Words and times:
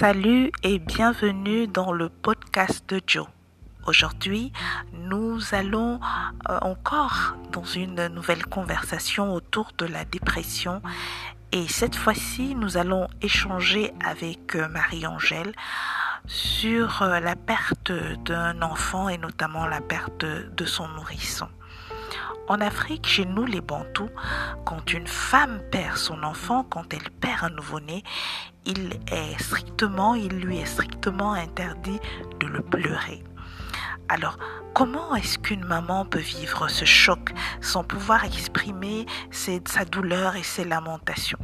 Salut 0.00 0.50
et 0.62 0.78
bienvenue 0.78 1.66
dans 1.66 1.92
le 1.92 2.08
podcast 2.08 2.88
de 2.88 3.02
Joe. 3.06 3.26
Aujourd'hui, 3.86 4.50
nous 4.94 5.38
allons 5.52 6.00
euh, 6.48 6.58
encore 6.62 7.36
dans 7.52 7.64
une 7.64 8.06
nouvelle 8.06 8.46
conversation 8.46 9.34
autour 9.34 9.72
de 9.76 9.84
la 9.84 10.06
dépression 10.06 10.80
et 11.52 11.68
cette 11.68 11.96
fois-ci, 11.96 12.54
nous 12.54 12.78
allons 12.78 13.08
échanger 13.20 13.92
avec 14.02 14.56
euh, 14.56 14.68
Marie-Angèle 14.68 15.52
sur 16.24 17.02
euh, 17.02 17.20
la 17.20 17.36
perte 17.36 17.92
d'un 18.24 18.62
enfant 18.62 19.10
et 19.10 19.18
notamment 19.18 19.66
la 19.66 19.82
perte 19.82 20.24
de 20.24 20.64
son 20.64 20.88
nourrisson. 20.88 21.48
En 22.48 22.60
Afrique, 22.60 23.06
chez 23.06 23.26
nous 23.26 23.44
les 23.44 23.60
Bantous, 23.60 24.08
quand 24.64 24.92
une 24.92 25.06
femme 25.06 25.60
perd 25.70 25.96
son 25.96 26.22
enfant, 26.24 26.64
quand 26.64 26.92
elle 26.92 27.08
perd 27.20 27.44
un 27.44 27.50
nouveau-né, 27.50 28.02
il 28.66 28.98
est 29.10 29.42
strictement, 29.42 30.14
il 30.14 30.38
lui 30.40 30.58
est 30.58 30.66
strictement 30.66 31.32
interdit 31.32 32.00
de 32.40 32.46
le 32.46 32.62
pleurer. 32.62 33.22
Alors, 34.08 34.38
comment 34.74 35.14
est-ce 35.14 35.38
qu'une 35.38 35.64
maman 35.64 36.04
peut 36.04 36.18
vivre 36.18 36.68
ce 36.68 36.84
choc 36.84 37.32
sans 37.60 37.84
pouvoir 37.84 38.24
exprimer 38.24 39.06
sa 39.30 39.84
douleur 39.84 40.36
et 40.36 40.42
ses 40.42 40.64
lamentations? 40.64 41.38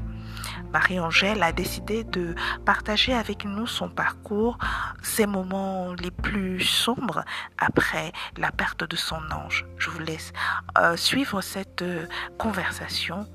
Marie-Angèle 0.73 1.43
a 1.43 1.53
décidé 1.53 2.05
de 2.05 2.35
partager 2.65 3.15
avec 3.15 3.45
nous 3.45 3.67
son 3.67 3.89
parcours, 3.89 4.59
ses 5.03 5.27
moments 5.27 5.95
les 5.95 6.11
plus 6.11 6.61
sombres 6.61 7.25
après 7.57 8.13
la 8.37 8.51
perte 8.51 8.85
de 8.85 8.97
son 8.97 9.21
ange. 9.33 9.65
Je 9.79 9.91
vous 9.91 10.01
laisse 10.01 10.33
euh, 10.79 10.97
suivre 10.97 11.41
cette 11.41 11.83
euh, 11.83 12.07
conversation. 12.37 13.27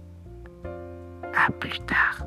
À 1.33 1.51
plus 1.51 1.79
tard. 1.85 2.25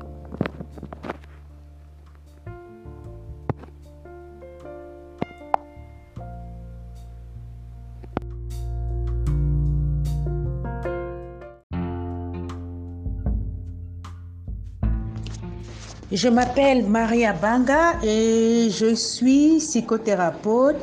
Je 16.15 16.29
m'appelle 16.29 16.85
Maria 16.87 17.33
Banga 17.33 17.99
et 18.01 18.69
je 18.69 18.95
suis 18.95 19.57
psychothérapeute. 19.57 20.77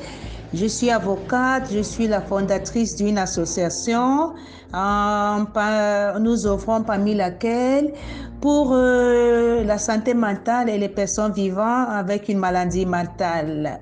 Je 0.53 0.67
suis 0.67 0.91
avocate, 0.91 1.73
je 1.73 1.81
suis 1.81 2.07
la 2.07 2.21
fondatrice 2.21 2.97
d'une 2.97 3.17
association. 3.17 4.35
nous 4.75 6.47
offrons 6.47 6.83
parmi 6.83 7.15
laquelle 7.15 7.95
pour 8.43 8.73
euh, 8.75 9.65
la 9.65 9.79
santé 9.79 10.13
mentale 10.13 10.69
et 10.69 10.77
les 10.77 10.91
personnes 10.91 11.33
vivant 11.33 11.89
avec 11.89 12.29
une 12.29 12.39
maladie 12.39 12.85
mentale. 12.85 13.81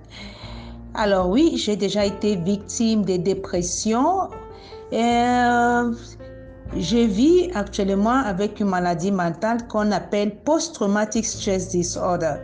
Alors 0.94 1.30
oui, 1.30 1.54
j'ai 1.56 1.74
déjà 1.74 2.06
été 2.06 2.36
victime 2.36 3.04
de 3.04 3.16
dépression. 3.16 4.28
Euh, 4.92 5.92
je 6.76 6.98
vis 6.98 7.50
actuellement 7.54 8.22
avec 8.24 8.60
une 8.60 8.68
maladie 8.68 9.10
mentale 9.10 9.66
qu'on 9.68 9.90
appelle 9.90 10.36
post-traumatic 10.44 11.24
stress 11.24 11.68
disorder. 11.68 12.34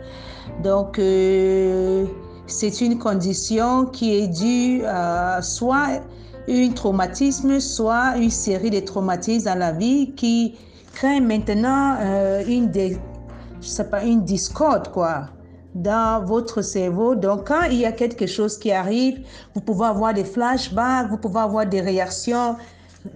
Donc, 0.63 0.99
euh, 0.99 2.05
c'est 2.45 2.81
une 2.81 2.97
condition 2.97 3.85
qui 3.85 4.15
est 4.15 4.27
due 4.27 4.83
à 4.85 5.41
soit 5.41 6.01
un 6.49 6.69
traumatisme, 6.71 7.59
soit 7.59 8.17
une 8.17 8.29
série 8.29 8.69
de 8.69 8.79
traumatismes 8.79 9.45
dans 9.45 9.59
la 9.59 9.71
vie 9.71 10.13
qui 10.15 10.55
crée 10.93 11.19
maintenant 11.19 11.95
euh, 11.99 12.43
une, 12.47 12.71
je 12.73 13.67
sais 13.67 13.89
pas, 13.89 14.03
une 14.03 14.23
discorde, 14.23 14.89
quoi 14.89 15.29
dans 15.75 16.25
votre 16.25 16.63
cerveau. 16.63 17.13
Donc, 17.13 17.47
quand 17.47 17.63
il 17.69 17.79
y 17.79 17.85
a 17.85 17.91
quelque 17.91 18.25
chose 18.25 18.57
qui 18.57 18.71
arrive, 18.71 19.23
vous 19.53 19.61
pouvez 19.61 19.85
avoir 19.85 20.13
des 20.13 20.23
flashbacks, 20.23 21.09
vous 21.09 21.17
pouvez 21.17 21.39
avoir 21.39 21.67
des 21.67 21.81
réactions 21.81 22.55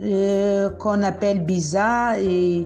euh, 0.02 0.70
qu'on 0.72 1.04
appelle 1.04 1.44
bizarre 1.44 2.16
et 2.16 2.66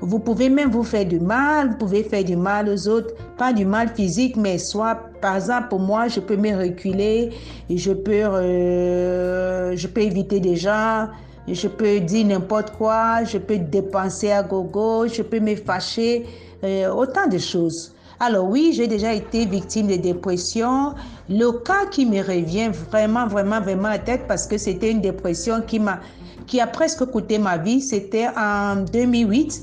vous 0.00 0.18
pouvez 0.18 0.50
même 0.50 0.70
vous 0.70 0.82
faire 0.82 1.06
du 1.06 1.18
mal, 1.18 1.70
vous 1.70 1.76
pouvez 1.76 2.02
faire 2.02 2.24
du 2.24 2.36
mal 2.36 2.68
aux 2.68 2.88
autres, 2.88 3.14
pas 3.38 3.52
du 3.52 3.64
mal 3.64 3.88
physique, 3.88 4.36
mais 4.36 4.58
soit, 4.58 4.96
par 5.20 5.36
exemple, 5.36 5.68
pour 5.68 5.80
moi, 5.80 6.08
je 6.08 6.20
peux 6.20 6.36
me 6.36 6.54
reculer, 6.54 7.30
je 7.70 7.92
peux, 7.92 8.12
euh, 8.12 9.74
je 9.74 9.86
peux 9.86 10.02
éviter 10.02 10.38
des 10.38 10.56
gens, 10.56 11.08
je 11.48 11.68
peux 11.68 12.00
dire 12.00 12.26
n'importe 12.26 12.72
quoi, 12.72 13.24
je 13.24 13.38
peux 13.38 13.58
dépenser 13.58 14.30
à 14.32 14.42
gogo, 14.42 15.06
je 15.06 15.22
peux 15.22 15.40
me 15.40 15.56
fâcher, 15.56 16.26
euh, 16.62 16.90
autant 16.92 17.26
de 17.26 17.38
choses. 17.38 17.92
Alors 18.18 18.48
oui, 18.48 18.72
j'ai 18.74 18.86
déjà 18.86 19.12
été 19.12 19.44
victime 19.44 19.88
de 19.88 19.96
dépression. 19.96 20.94
Le 21.28 21.50
cas 21.52 21.84
qui 21.90 22.06
me 22.06 22.22
revient 22.22 22.70
vraiment, 22.90 23.26
vraiment, 23.26 23.60
vraiment 23.60 23.88
à 23.88 23.98
tête 23.98 24.22
parce 24.26 24.46
que 24.46 24.56
c'était 24.56 24.90
une 24.90 25.02
dépression 25.02 25.60
qui 25.60 25.78
m'a 25.78 26.00
qui 26.46 26.60
a 26.60 26.66
presque 26.66 27.04
coûté 27.06 27.38
ma 27.38 27.58
vie. 27.58 27.80
C'était 27.80 28.28
en 28.36 28.76
2008. 28.76 29.62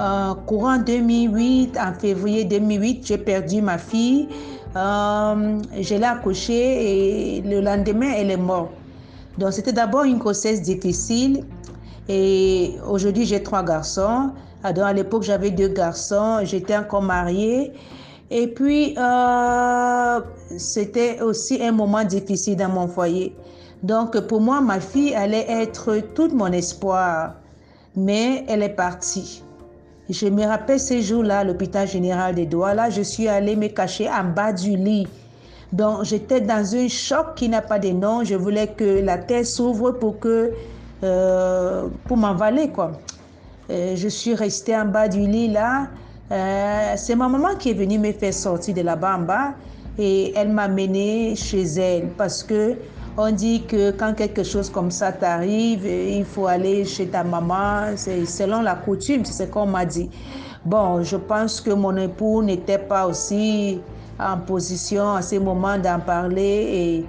Euh, 0.00 0.34
courant 0.46 0.78
2008, 0.78 1.76
en 1.76 1.92
février 1.92 2.44
2008, 2.44 3.06
j'ai 3.06 3.18
perdu 3.18 3.60
ma 3.60 3.78
fille. 3.78 4.28
Euh, 4.76 5.58
je 5.80 5.94
l'ai 5.94 6.04
accouchée 6.04 7.38
et 7.38 7.40
le 7.40 7.60
lendemain, 7.60 8.12
elle 8.16 8.30
est 8.30 8.36
morte. 8.36 8.70
Donc, 9.38 9.52
c'était 9.52 9.72
d'abord 9.72 10.04
une 10.04 10.18
grossesse 10.18 10.62
difficile. 10.62 11.44
Et 12.08 12.74
aujourd'hui, 12.88 13.26
j'ai 13.26 13.42
trois 13.42 13.64
garçons. 13.64 14.30
Alors, 14.62 14.86
à 14.86 14.92
l'époque, 14.92 15.24
j'avais 15.24 15.50
deux 15.50 15.68
garçons. 15.68 16.40
J'étais 16.44 16.76
encore 16.76 17.02
mariée. 17.02 17.72
Et 18.30 18.46
puis, 18.46 18.94
euh, 18.98 20.20
c'était 20.56 21.20
aussi 21.22 21.62
un 21.62 21.72
moment 21.72 22.04
difficile 22.04 22.56
dans 22.56 22.68
mon 22.68 22.86
foyer. 22.86 23.34
Donc 23.82 24.18
pour 24.26 24.40
moi, 24.40 24.60
ma 24.60 24.80
fille 24.80 25.14
allait 25.14 25.46
être 25.48 25.98
tout 26.14 26.30
mon 26.34 26.52
espoir, 26.52 27.34
mais 27.96 28.44
elle 28.48 28.62
est 28.62 28.70
partie. 28.70 29.42
Je 30.08 30.26
me 30.26 30.44
rappelle 30.44 30.80
ces 30.80 31.02
jours-là 31.02 31.44
l'hôpital 31.44 31.86
général 31.86 32.34
des 32.34 32.46
Douala, 32.46 32.88
je 32.88 33.02
suis 33.02 33.28
allée 33.28 33.56
me 33.56 33.68
cacher 33.68 34.08
en 34.08 34.24
bas 34.24 34.52
du 34.52 34.76
lit. 34.76 35.06
Donc 35.72 36.04
j'étais 36.04 36.40
dans 36.40 36.74
un 36.74 36.88
choc 36.88 37.34
qui 37.36 37.48
n'a 37.48 37.60
pas 37.60 37.78
de 37.78 37.90
nom. 37.90 38.24
Je 38.24 38.34
voulais 38.34 38.68
que 38.68 39.00
la 39.00 39.18
terre 39.18 39.46
s'ouvre 39.46 39.92
pour 39.92 40.18
que 40.18 40.52
euh, 41.04 41.88
pour 42.06 42.16
m'envaler 42.16 42.70
quoi. 42.70 42.92
Euh, 43.70 43.94
je 43.94 44.08
suis 44.08 44.34
restée 44.34 44.74
en 44.74 44.86
bas 44.86 45.08
du 45.08 45.20
lit 45.20 45.48
là. 45.48 45.88
Euh, 46.32 46.94
c'est 46.96 47.14
ma 47.14 47.28
maman 47.28 47.54
qui 47.58 47.70
est 47.70 47.74
venue 47.74 47.98
me 47.98 48.12
faire 48.12 48.34
sortir 48.34 48.74
de 48.74 48.80
là-bas 48.80 49.16
en 49.16 49.22
bas 49.22 49.52
et 49.98 50.32
elle 50.36 50.48
m'a 50.48 50.68
menée 50.68 51.36
chez 51.36 51.62
elle 51.62 52.08
parce 52.16 52.42
que 52.42 52.76
on 53.18 53.32
dit 53.32 53.64
que 53.64 53.90
quand 53.90 54.14
quelque 54.14 54.44
chose 54.44 54.70
comme 54.70 54.92
ça 54.92 55.10
t'arrive, 55.10 55.84
il 55.84 56.24
faut 56.24 56.46
aller 56.46 56.84
chez 56.84 57.08
ta 57.08 57.24
maman. 57.24 57.96
C'est 57.96 58.24
selon 58.24 58.62
la 58.62 58.76
coutume, 58.76 59.24
c'est 59.24 59.44
ce 59.44 59.50
qu'on 59.50 59.66
m'a 59.66 59.84
dit. 59.84 60.08
Bon, 60.64 61.02
je 61.02 61.16
pense 61.16 61.60
que 61.60 61.72
mon 61.72 61.96
époux 61.96 62.42
n'était 62.44 62.78
pas 62.78 63.08
aussi 63.08 63.80
en 64.20 64.38
position 64.38 65.14
à 65.14 65.22
ce 65.22 65.34
moment 65.34 65.78
d'en 65.78 65.98
parler. 65.98 67.04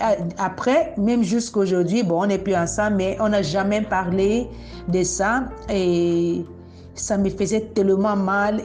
Et 0.00 0.04
après, 0.36 0.94
même 0.98 1.22
jusqu'aujourd'hui, 1.22 2.02
bon, 2.02 2.24
on 2.24 2.26
n'est 2.26 2.38
plus 2.38 2.56
ensemble, 2.56 2.96
mais 2.96 3.16
on 3.20 3.28
n'a 3.28 3.42
jamais 3.42 3.82
parlé 3.82 4.48
de 4.88 5.04
ça. 5.04 5.44
Et 5.70 6.44
ça 6.94 7.16
me 7.16 7.30
faisait 7.30 7.70
tellement 7.72 8.16
mal. 8.16 8.60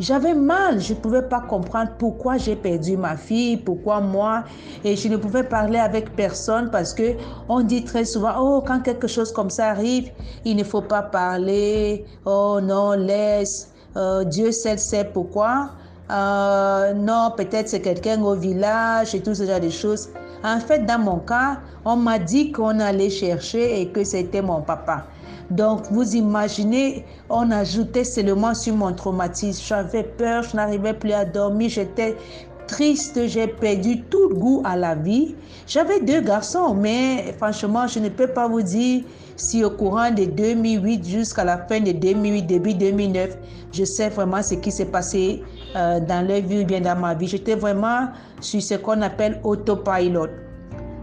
J'avais 0.00 0.34
mal, 0.34 0.80
je 0.80 0.94
ne 0.94 0.98
pouvais 0.98 1.22
pas 1.22 1.40
comprendre 1.40 1.92
pourquoi 1.98 2.36
j'ai 2.36 2.56
perdu 2.56 2.96
ma 2.96 3.16
fille, 3.16 3.56
pourquoi 3.56 4.00
moi, 4.00 4.44
et 4.84 4.96
je 4.96 5.08
ne 5.08 5.16
pouvais 5.16 5.44
parler 5.44 5.78
avec 5.78 6.14
personne 6.16 6.70
parce 6.70 6.94
que 6.94 7.14
on 7.48 7.60
dit 7.60 7.84
très 7.84 8.04
souvent, 8.04 8.34
oh, 8.38 8.62
quand 8.66 8.80
quelque 8.80 9.06
chose 9.06 9.32
comme 9.32 9.50
ça 9.50 9.68
arrive, 9.68 10.10
il 10.44 10.56
ne 10.56 10.64
faut 10.64 10.82
pas 10.82 11.02
parler, 11.02 12.04
oh 12.24 12.58
non, 12.62 12.92
laisse, 12.92 13.72
euh, 13.96 14.24
Dieu 14.24 14.52
seul 14.52 14.78
sait 14.78 15.04
pourquoi. 15.04 15.70
Euh, 16.10 16.92
non, 16.94 17.32
peut-être 17.36 17.68
c'est 17.68 17.80
quelqu'un 17.80 18.20
au 18.22 18.34
village 18.34 19.14
et 19.14 19.22
tout 19.22 19.34
ce 19.34 19.46
genre 19.46 19.60
de 19.60 19.70
choses. 19.70 20.10
En 20.44 20.58
fait, 20.58 20.84
dans 20.84 20.98
mon 20.98 21.18
cas, 21.18 21.60
on 21.84 21.96
m'a 21.96 22.18
dit 22.18 22.52
qu'on 22.52 22.80
allait 22.80 23.10
chercher 23.10 23.80
et 23.80 23.88
que 23.88 24.04
c'était 24.04 24.42
mon 24.42 24.60
papa. 24.60 25.04
Donc, 25.50 25.90
vous 25.90 26.16
imaginez, 26.16 27.04
on 27.28 27.50
ajoutait 27.50 28.04
seulement 28.04 28.54
sur 28.54 28.74
mon 28.74 28.92
traumatisme. 28.92 29.62
J'avais 29.66 30.02
peur, 30.02 30.42
je 30.42 30.56
n'arrivais 30.56 30.94
plus 30.94 31.12
à 31.12 31.24
dormir, 31.24 31.68
j'étais 31.68 32.16
triste, 32.66 33.26
j'ai 33.26 33.46
perdu 33.48 34.02
tout 34.02 34.30
goût 34.30 34.62
à 34.64 34.76
la 34.76 34.94
vie. 34.94 35.34
J'avais 35.66 36.00
deux 36.00 36.20
garçons, 36.20 36.74
mais 36.74 37.34
franchement, 37.36 37.86
je 37.86 37.98
ne 37.98 38.08
peux 38.08 38.28
pas 38.28 38.48
vous 38.48 38.62
dire 38.62 39.04
si 39.36 39.64
au 39.64 39.70
courant 39.70 40.10
de 40.10 40.24
2008 40.24 41.06
jusqu'à 41.06 41.44
la 41.44 41.58
fin 41.58 41.80
de 41.80 41.92
2008, 41.92 42.42
début 42.42 42.74
2009, 42.74 43.36
je 43.72 43.84
sais 43.84 44.08
vraiment 44.08 44.42
ce 44.42 44.54
qui 44.54 44.70
s'est 44.70 44.86
passé 44.86 45.42
euh, 45.76 46.00
dans 46.00 46.26
leur 46.26 46.40
vie 46.40 46.62
ou 46.62 46.64
bien 46.64 46.80
dans 46.80 46.96
ma 46.96 47.14
vie. 47.14 47.26
J'étais 47.26 47.54
vraiment 47.56 48.08
sur 48.40 48.62
ce 48.62 48.74
qu'on 48.74 49.02
appelle 49.02 49.40
autopilot. 49.44 50.28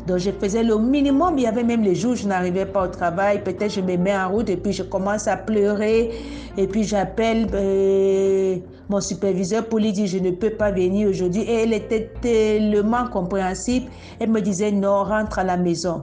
Donc, 0.09 0.17
je 0.17 0.31
faisais 0.31 0.63
le 0.63 0.75
minimum. 0.79 1.37
Il 1.37 1.43
y 1.43 1.45
avait 1.45 1.63
même 1.63 1.83
les 1.83 1.93
jours 1.93 2.13
où 2.13 2.15
je 2.15 2.27
n'arrivais 2.27 2.65
pas 2.65 2.85
au 2.85 2.87
travail. 2.87 3.43
Peut-être 3.43 3.71
je 3.71 3.79
me 3.79 3.95
mets 3.95 4.17
en 4.17 4.29
route 4.29 4.49
et 4.49 4.57
puis 4.57 4.73
je 4.73 4.81
commence 4.81 5.27
à 5.27 5.37
pleurer. 5.37 6.09
Et 6.57 6.65
puis 6.65 6.83
j'appelle 6.83 7.47
euh, 7.53 8.57
mon 8.89 9.01
superviseur 9.01 9.67
pour 9.67 9.77
lui 9.77 9.91
dire 9.91 10.07
je 10.07 10.17
ne 10.17 10.31
peux 10.31 10.49
pas 10.49 10.71
venir 10.71 11.07
aujourd'hui. 11.09 11.43
Et 11.43 11.61
elle 11.61 11.73
était 11.73 12.09
tellement 12.21 13.07
compréhensible. 13.07 13.85
Elle 14.19 14.31
me 14.31 14.41
disait 14.41 14.71
non, 14.71 15.03
rentre 15.03 15.37
à 15.37 15.43
la 15.43 15.57
maison. 15.57 16.01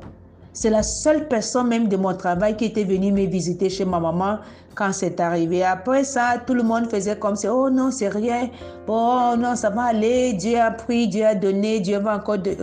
C'est 0.57 0.71
la 0.71 0.83
seule 0.83 1.29
personne 1.29 1.69
même 1.69 1.87
de 1.87 1.99
mon 1.99 2.15
travail 2.15 2.57
qui 2.57 2.65
était 2.65 2.85
venue 2.85 3.13
me 3.13 3.27
visiter 3.27 3.69
chez 3.69 3.85
ma 3.85 4.01
maman 4.01 4.39
quand 4.75 4.91
c'est 4.91 5.21
arrivé. 5.21 5.63
Après 5.63 6.03
ça, 6.03 6.37
tout 6.47 6.55
le 6.55 6.63
monde 6.63 6.89
faisait 6.91 7.19
comme 7.19 7.37
ça. 7.37 7.55
Oh 7.55 7.69
non, 7.69 7.91
c'est 7.91 8.09
rien. 8.09 8.49
Bon, 8.87 9.37
non, 9.37 9.55
ça 9.55 9.69
va 9.69 9.83
aller. 9.83 10.33
Dieu 10.33 10.59
a 10.59 10.71
pris, 10.71 11.09
Dieu 11.09 11.27
a 11.27 11.35
donné, 11.35 11.81
Dieu 11.81 11.99
va 11.99 12.17
encore 12.17 12.39
donner. 12.39 12.57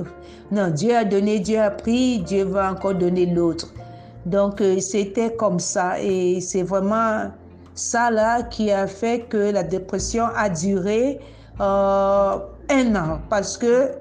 Non, 0.51 0.71
Dieu 0.71 0.95
a 0.95 1.05
donné, 1.05 1.39
Dieu 1.39 1.59
a 1.59 1.69
pris, 1.69 2.17
Dieu 2.17 2.45
va 2.45 2.71
encore 2.71 2.95
donner 2.95 3.27
l'autre. 3.27 3.71
Donc, 4.25 4.59
euh, 4.61 4.79
c'était 4.79 5.35
comme 5.35 5.59
ça. 5.59 6.01
Et 6.01 6.41
c'est 6.41 6.63
vraiment 6.63 7.29
ça 7.75 8.09
là 8.09 8.41
qui 8.41 8.71
a 8.71 8.87
fait 8.87 9.27
que 9.29 9.51
la 9.51 9.61
dépression 9.61 10.25
a 10.35 10.49
duré 10.49 11.19
euh, 11.61 12.37
un 12.71 12.95
an. 12.95 13.19
Parce 13.29 13.55
que 13.55 13.91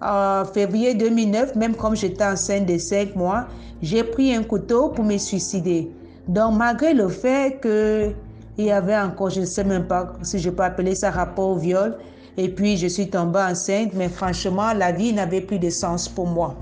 en 0.00 0.44
février 0.44 0.94
2009, 0.94 1.56
même 1.56 1.74
comme 1.74 1.94
j'étais 1.94 2.24
enceinte 2.24 2.66
de 2.66 2.78
5 2.78 3.14
mois, 3.16 3.46
j'ai 3.82 4.02
pris 4.02 4.34
un 4.34 4.42
couteau 4.42 4.88
pour 4.88 5.04
me 5.04 5.18
suicider. 5.18 5.90
Donc, 6.28 6.56
malgré 6.56 6.94
le 6.94 7.08
fait 7.08 7.60
qu'il 7.60 8.64
y 8.64 8.70
avait 8.70 8.96
encore, 8.96 9.30
je 9.30 9.40
ne 9.40 9.46
sais 9.46 9.64
même 9.64 9.86
pas 9.86 10.12
si 10.22 10.38
je 10.38 10.50
peux 10.50 10.62
appeler 10.62 10.94
ça 10.94 11.10
rapport 11.10 11.48
au 11.48 11.56
viol, 11.56 11.98
et 12.36 12.48
puis 12.48 12.76
je 12.76 12.86
suis 12.86 13.10
tombée 13.10 13.40
enceinte, 13.40 13.92
mais 13.94 14.08
franchement, 14.08 14.72
la 14.72 14.92
vie 14.92 15.12
n'avait 15.12 15.40
plus 15.40 15.58
de 15.58 15.70
sens 15.70 16.08
pour 16.08 16.26
moi. 16.26 16.56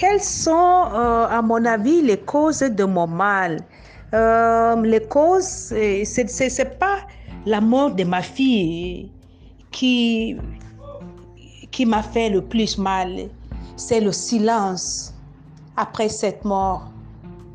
Quelles 0.00 0.22
sont, 0.22 0.88
euh, 0.94 1.26
à 1.28 1.42
mon 1.42 1.62
avis, 1.66 2.00
les 2.00 2.16
causes 2.16 2.60
de 2.60 2.84
mon 2.84 3.06
mal? 3.06 3.58
Euh, 4.14 4.80
Les 4.80 5.02
causes, 5.06 5.44
ce 5.44 6.62
n'est 6.62 6.70
pas 6.70 7.00
la 7.44 7.60
mort 7.60 7.94
de 7.94 8.04
ma 8.04 8.22
fille 8.22 9.12
qui, 9.70 10.38
qui 11.70 11.84
m'a 11.84 12.02
fait 12.02 12.30
le 12.30 12.40
plus 12.40 12.78
mal. 12.78 13.28
C'est 13.76 14.00
le 14.00 14.10
silence 14.10 15.12
après 15.76 16.08
cette 16.08 16.46
mort. 16.46 16.88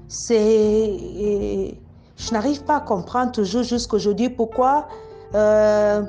C'est, 0.08 1.74
je 2.16 2.32
n'arrive 2.32 2.64
pas 2.64 2.76
à 2.76 2.82
comprendre 2.82 3.32
toujours 3.32 3.64
jusqu'aujourd'hui 3.64 4.30
pourquoi 4.30 4.88
euh, 5.34 6.04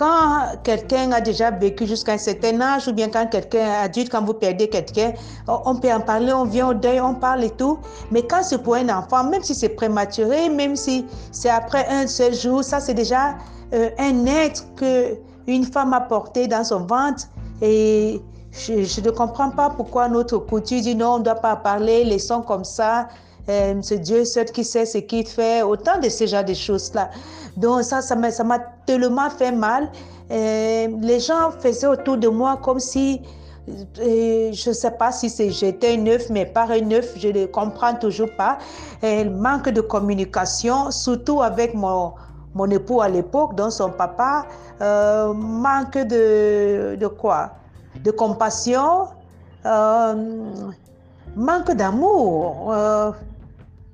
quand 0.00 0.56
quelqu'un 0.64 1.12
a 1.12 1.20
déjà 1.20 1.50
vécu 1.50 1.86
jusqu'à 1.86 2.12
un 2.12 2.18
certain 2.18 2.58
âge 2.62 2.88
ou 2.88 2.92
bien 2.94 3.10
quand 3.10 3.26
quelqu'un 3.26 3.58
est 3.58 3.84
adulte, 3.84 4.10
quand 4.10 4.24
vous 4.24 4.32
perdez 4.32 4.66
quelqu'un, 4.66 5.12
on 5.46 5.76
peut 5.76 5.92
en 5.92 6.00
parler, 6.00 6.32
on 6.32 6.44
vient 6.44 6.68
au 6.68 6.72
deuil, 6.72 7.02
on 7.02 7.14
parle 7.14 7.44
et 7.44 7.50
tout. 7.50 7.78
Mais 8.10 8.22
quand 8.22 8.42
c'est 8.42 8.62
pour 8.62 8.76
un 8.76 8.88
enfant, 8.88 9.24
même 9.24 9.42
si 9.42 9.54
c'est 9.54 9.68
prématuré, 9.68 10.48
même 10.48 10.74
si 10.74 11.04
c'est 11.32 11.50
après 11.50 11.86
un 11.90 12.06
seul 12.06 12.32
jour, 12.32 12.64
ça 12.64 12.80
c'est 12.80 12.94
déjà 12.94 13.34
euh, 13.74 13.90
un 13.98 14.24
être 14.24 14.74
que 14.74 15.18
une 15.46 15.64
femme 15.64 15.92
a 15.92 16.00
porté 16.00 16.46
dans 16.46 16.64
son 16.64 16.86
ventre 16.86 17.24
et 17.60 18.22
je, 18.52 19.00
ne 19.02 19.10
comprends 19.10 19.50
pas 19.50 19.68
pourquoi 19.68 20.08
notre 20.08 20.38
coutume 20.38 20.80
dit 20.80 20.94
non, 20.94 21.16
on 21.16 21.18
ne 21.18 21.24
doit 21.24 21.34
pas 21.34 21.56
parler, 21.56 22.04
laissons 22.04 22.40
comme 22.40 22.64
ça. 22.64 23.08
Euh, 23.48 23.74
c'est 23.82 23.98
Dieu 23.98 24.24
seul 24.24 24.46
qui 24.46 24.64
sait 24.64 24.86
ce 24.86 24.98
qu'il 24.98 25.26
fait, 25.26 25.62
autant 25.62 25.98
de 25.98 26.08
ce 26.08 26.26
genre 26.26 26.44
de 26.44 26.54
choses-là. 26.54 27.10
Donc 27.56 27.84
ça, 27.84 28.00
ça 28.00 28.14
m'a, 28.16 28.30
tellement 28.86 29.30
fait 29.30 29.52
mal. 29.52 29.90
Euh, 30.30 30.88
les 31.00 31.20
gens 31.20 31.50
faisaient 31.58 31.86
autour 31.86 32.16
de 32.16 32.28
moi 32.28 32.58
comme 32.62 32.78
si, 32.78 33.20
euh, 33.68 34.52
je 34.52 34.68
ne 34.68 34.74
sais 34.74 34.90
pas 34.92 35.12
si 35.12 35.28
j'étais 35.50 35.96
neuf, 35.96 36.30
mais 36.30 36.46
par 36.46 36.70
un 36.70 36.80
neuf, 36.80 37.12
je 37.16 37.28
ne 37.28 37.46
comprends 37.46 37.94
toujours 37.94 38.30
pas. 38.36 38.58
Euh, 39.04 39.28
manque 39.28 39.68
de 39.68 39.80
communication, 39.80 40.90
surtout 40.90 41.42
avec 41.42 41.74
mon, 41.74 42.12
mon 42.54 42.70
époux 42.70 43.00
à 43.00 43.08
l'époque, 43.08 43.54
donc 43.56 43.72
son 43.72 43.90
papa, 43.90 44.46
manque 44.80 45.98
de, 45.98 46.96
de 46.96 47.06
quoi? 47.06 47.50
De 48.02 48.10
compassion, 48.10 49.08
manque 51.36 51.72
d'amour. 51.72 52.72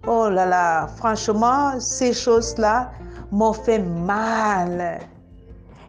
Oh 0.06 0.28
là 0.28 0.46
là, 0.46 0.86
franchement, 0.96 1.78
ces 1.80 2.12
choses-là, 2.12 2.90
m'ont 3.32 3.52
fait 3.52 3.80
mal. 3.80 5.00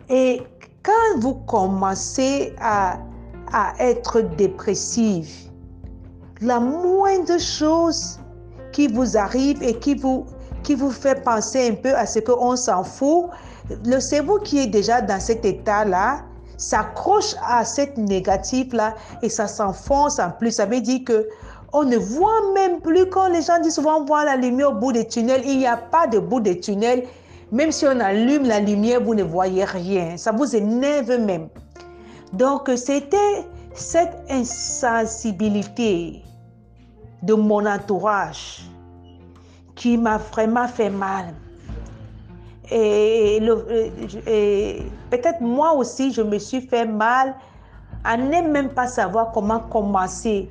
Et 0.10 0.42
quand 0.84 1.20
vous 1.20 1.36
commencez 1.36 2.56
à, 2.60 2.98
à 3.54 3.74
être 3.80 4.22
dépressif, 4.22 5.46
la 6.42 6.60
moindre 6.60 7.40
chose 7.40 8.20
qui 8.72 8.88
vous 8.88 9.18
arrive 9.18 9.62
et 9.64 9.78
qui 9.80 9.96
vous, 9.96 10.26
qui 10.64 10.76
vous 10.76 10.92
fait 10.92 11.24
penser 11.24 11.70
un 11.70 11.76
peu 11.76 11.96
à 11.96 12.06
ce 12.06 12.20
qu'on 12.20 12.56
s'en 12.56 12.84
fout, 12.84 13.26
le 13.86 14.00
cerveau 14.00 14.40
qui 14.40 14.60
est 14.60 14.68
déjà 14.68 15.02
dans 15.02 15.20
cet 15.20 15.46
état-là 15.46 16.22
s'accroche 16.58 17.36
à 17.48 17.64
cette 17.66 17.98
négative-là 17.98 18.96
et 19.22 19.30
ça 19.30 19.48
s'enfonce 19.48 20.20
en 20.20 20.32
plus. 20.32 20.52
Ça 20.52 20.66
veut 20.66 20.82
dire 20.82 21.02
que 21.06 21.28
on 21.78 21.84
ne 21.84 21.98
voit 21.98 22.54
même 22.56 22.82
plus 22.82 23.06
quand 23.08 23.28
les 23.28 23.44
gens 23.44 23.60
disent 23.62 23.76
souvent 23.76 24.04
voir 24.04 24.26
la 24.26 24.36
lumière 24.36 24.72
au 24.72 24.74
bout 24.74 24.92
des 24.92 25.08
tunnels. 25.08 25.44
Il 25.46 25.60
n'y 25.60 25.68
a 25.68 25.78
pas 25.78 26.08
de 26.08 26.18
bout 26.18 26.40
des 26.40 26.60
tunnels. 26.60 27.04
Même 27.52 27.72
si 27.72 27.86
on 27.86 28.00
allume 28.00 28.46
la 28.46 28.60
lumière, 28.60 29.00
vous 29.04 29.14
ne 29.14 29.22
voyez 29.22 29.64
rien. 29.64 30.18
Ça 30.18 30.32
vous 30.32 30.56
énerve 30.56 31.20
même. 31.20 31.50
Donc, 32.34 32.72
c'était 32.76 33.46
cette 33.76 34.18
insensibilité 34.28 36.24
de 37.22 37.36
mon 37.36 37.64
entourage 37.68 38.64
qui 39.76 40.00
m'a 40.00 40.18
vraiment 40.18 40.68
fait 40.68 40.90
mal. 40.90 41.36
Et, 42.72 43.40
peut-être 45.12 45.42
moi 45.42 45.74
aussi, 45.74 46.12
je 46.12 46.24
me 46.24 46.40
suis 46.40 46.62
fait 46.62 46.88
mal 46.88 47.36
à 48.04 48.18
ne 48.18 48.42
même 48.50 48.70
pas 48.70 48.88
savoir 48.88 49.32
comment 49.32 49.60
commencer 49.60 50.50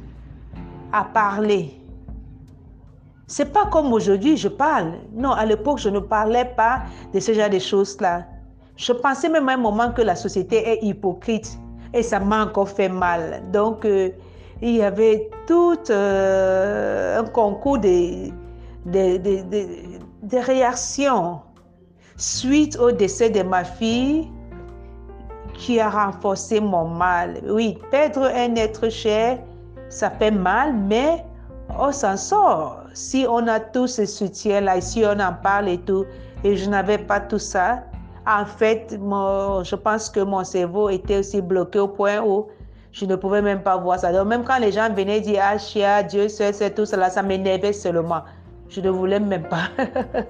à 0.97 1.05
parler. 1.05 1.71
C'est 3.27 3.53
pas 3.53 3.67
comme 3.67 3.93
aujourd'hui, 3.93 4.37
je 4.37 4.49
parle. 4.49 4.95
Non, 5.13 5.33
à 5.33 5.45
l'époque, 5.45 5.79
je 5.79 5.89
ne 5.89 5.99
parlais 5.99 6.45
pas 6.45 6.83
de 7.13 7.21
ce 7.21 7.33
genre 7.35 7.51
de 7.51 7.59
choses-là. 7.59 8.25
Je 8.77 8.93
pensais 8.93 9.29
même 9.29 9.49
à 9.49 9.55
un 9.55 9.57
moment 9.57 9.91
que 9.91 10.03
la 10.03 10.15
société 10.15 10.57
est 10.69 10.83
hypocrite 10.83 11.59
et 11.93 12.03
ça 12.03 12.21
m'a 12.21 12.45
encore 12.45 12.69
fait 12.69 12.89
mal. 12.89 13.43
Donc, 13.53 13.85
euh, 13.85 14.11
il 14.63 14.77
y 14.77 14.83
avait 14.83 15.29
tout 15.47 15.79
euh, 15.91 17.21
un 17.21 17.25
concours 17.25 17.79
de, 17.79 18.31
de, 18.87 20.39
réactions 20.39 21.41
suite 22.17 22.79
au 22.79 22.93
décès 22.93 23.31
de 23.31 23.43
ma 23.43 23.65
fille 23.65 24.31
qui 25.55 25.81
a 25.81 25.91
renforcé 25.91 26.61
mon 26.61 26.87
mal. 26.89 27.41
Oui, 27.49 27.79
perdre 27.91 28.25
un 28.25 28.55
être 28.55 28.89
cher, 28.89 29.39
ça 29.89 30.11
fait 30.11 30.31
mal, 30.31 30.75
mais 30.75 31.25
on 31.79 31.93
s'en 31.93 32.17
sort 32.17 32.87
si 32.95 33.27
on 33.29 33.47
a 33.47 33.61
tout 33.61 33.87
ce 33.87 34.07
soutien-là, 34.07 34.81
si 34.81 35.05
on 35.05 35.21
en 35.21 35.35
parle 35.35 35.69
et 35.69 35.79
tout, 35.79 36.07
et 36.45 36.57
je 36.57 36.69
n'avais 36.69 36.99
pas 36.99 37.21
tout 37.21 37.39
ça, 37.39 37.85
en 38.27 38.45
fait, 38.45 38.89
je 38.91 39.75
pense 39.77 40.09
que 40.09 40.21
mon 40.21 40.43
cerveau 40.45 40.89
était 40.89 41.19
aussi 41.19 41.41
bloqué 41.41 41.79
au 41.79 41.89
point 41.89 42.21
où 42.21 42.47
je 42.91 43.05
ne 43.05 43.15
pouvais 43.15 43.43
même 43.43 43.63
pas 43.63 43.77
voir 43.77 44.01
ça. 44.01 44.13
Donc, 44.13 44.27
même 44.29 44.43
quand 44.43 44.59
les 44.59 44.73
gens 44.73 44.89
venaient 44.93 45.21
dire 45.21 45.43
Ah, 45.45 45.59
chia, 45.59 46.03
Dieu 46.03 46.29
c'est 46.29 46.75
tout 46.75 46.87
cela, 46.87 47.11
ça 47.11 47.23
m'énervait 47.23 47.75
seulement. 47.75 48.23
Je 48.69 48.81
ne 48.81 48.89
voulais 48.89 49.21
même 49.21 49.47
pas. 49.49 49.69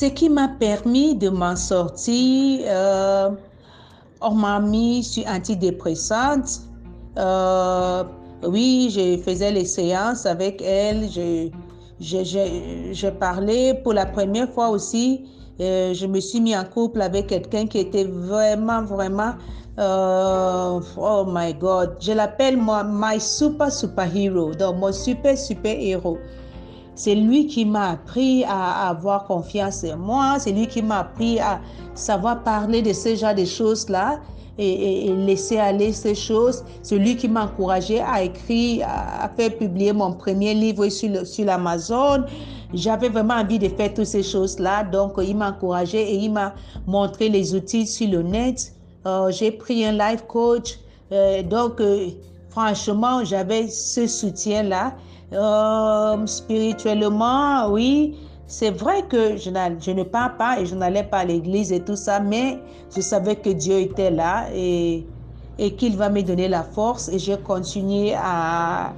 Ce 0.00 0.06
qui 0.06 0.30
m'a 0.30 0.48
permis 0.48 1.14
de 1.14 1.28
m'en 1.28 1.56
sortir, 1.56 2.60
euh, 2.64 3.28
on 4.22 4.30
m'a 4.30 4.58
mis 4.58 5.04
sur 5.04 5.26
antidépressante. 5.26 6.62
Euh, 7.18 8.04
oui, 8.48 8.88
je 8.90 9.20
faisais 9.22 9.50
les 9.50 9.66
séances 9.66 10.24
avec 10.24 10.62
elle. 10.62 11.06
Je, 11.10 11.50
je, 12.00 13.10
parlais 13.10 13.74
pour 13.74 13.92
la 13.92 14.06
première 14.06 14.50
fois 14.50 14.70
aussi. 14.70 15.26
Euh, 15.60 15.92
je 15.92 16.06
me 16.06 16.18
suis 16.18 16.40
mis 16.40 16.56
en 16.56 16.64
couple 16.64 17.02
avec 17.02 17.26
quelqu'un 17.26 17.66
qui 17.66 17.80
était 17.80 18.04
vraiment, 18.04 18.82
vraiment, 18.82 19.34
oh 19.76 21.26
my 21.28 21.52
God, 21.52 21.96
je 22.00 22.12
l'appelle 22.12 22.56
moi 22.56 22.84
my 22.84 23.20
super 23.20 23.70
super 23.70 24.16
hero, 24.16 24.54
donc 24.54 24.76
mon 24.76 24.92
super 24.92 25.36
super 25.36 25.78
héros. 25.78 26.16
C'est 26.94 27.14
lui 27.14 27.46
qui 27.46 27.64
m'a 27.64 27.90
appris 27.90 28.44
à, 28.44 28.88
avoir 28.88 29.24
confiance 29.24 29.84
en 29.84 29.96
moi. 29.96 30.36
C'est 30.38 30.52
lui 30.52 30.66
qui 30.66 30.82
m'a 30.82 31.00
appris 31.00 31.38
à 31.38 31.60
savoir 31.94 32.42
parler 32.42 32.82
de 32.82 32.92
ce 32.92 33.14
genre 33.14 33.34
de 33.34 33.44
choses-là 33.44 34.20
et, 34.58 35.12
laisser 35.14 35.58
aller 35.58 35.92
ces 35.92 36.14
choses. 36.14 36.64
C'est 36.82 36.96
lui 36.96 37.16
qui 37.16 37.28
m'a 37.28 37.44
encouragé 37.44 38.00
à 38.00 38.22
écrire, 38.22 38.86
à, 38.88 39.28
faire 39.28 39.56
publier 39.56 39.92
mon 39.92 40.12
premier 40.12 40.54
livre 40.54 40.88
sur, 40.88 41.26
sur 41.26 41.44
l'Amazon. 41.44 42.24
J'avais 42.72 43.08
vraiment 43.08 43.34
envie 43.34 43.58
de 43.58 43.68
faire 43.68 43.92
toutes 43.94 44.04
ces 44.04 44.22
choses-là. 44.22 44.84
Donc, 44.84 45.14
il 45.18 45.36
m'a 45.36 45.50
encouragé 45.50 46.00
et 46.00 46.16
il 46.16 46.32
m'a 46.32 46.54
montré 46.86 47.28
les 47.28 47.54
outils 47.54 47.86
sur 47.86 48.08
le 48.08 48.22
net. 48.22 48.72
Euh, 49.06 49.30
j'ai 49.30 49.50
pris 49.50 49.84
un 49.84 49.92
life 49.92 50.24
coach. 50.28 50.78
Euh, 51.10 51.42
donc, 51.42 51.80
euh, 51.80 52.08
franchement, 52.50 53.24
j'avais 53.24 53.68
ce 53.68 54.06
soutien-là. 54.06 54.94
Spirituellement, 56.26 57.68
oui, 57.70 58.18
c'est 58.46 58.70
vrai 58.70 59.02
que 59.08 59.36
je, 59.36 59.50
je, 59.80 59.90
ne 59.92 60.02
pars 60.02 60.36
pas 60.36 60.60
et 60.60 60.66
je 60.66 60.74
n'allais 60.74 61.04
pas 61.04 61.18
à 61.18 61.24
l'église 61.24 61.72
et 61.72 61.80
tout 61.80 61.96
ça, 61.96 62.18
mais 62.18 62.58
je 62.94 63.00
savais 63.00 63.36
que 63.36 63.50
Dieu 63.50 63.78
était 63.78 64.10
là 64.10 64.46
et, 64.52 65.06
et 65.58 65.76
qu'il 65.76 65.96
va 65.96 66.08
me 66.10 66.22
donner 66.22 66.48
la 66.48 66.64
force 66.64 67.08
et 67.08 67.18
j'ai 67.18 67.36
continué 67.36 68.14
à, 68.16 68.92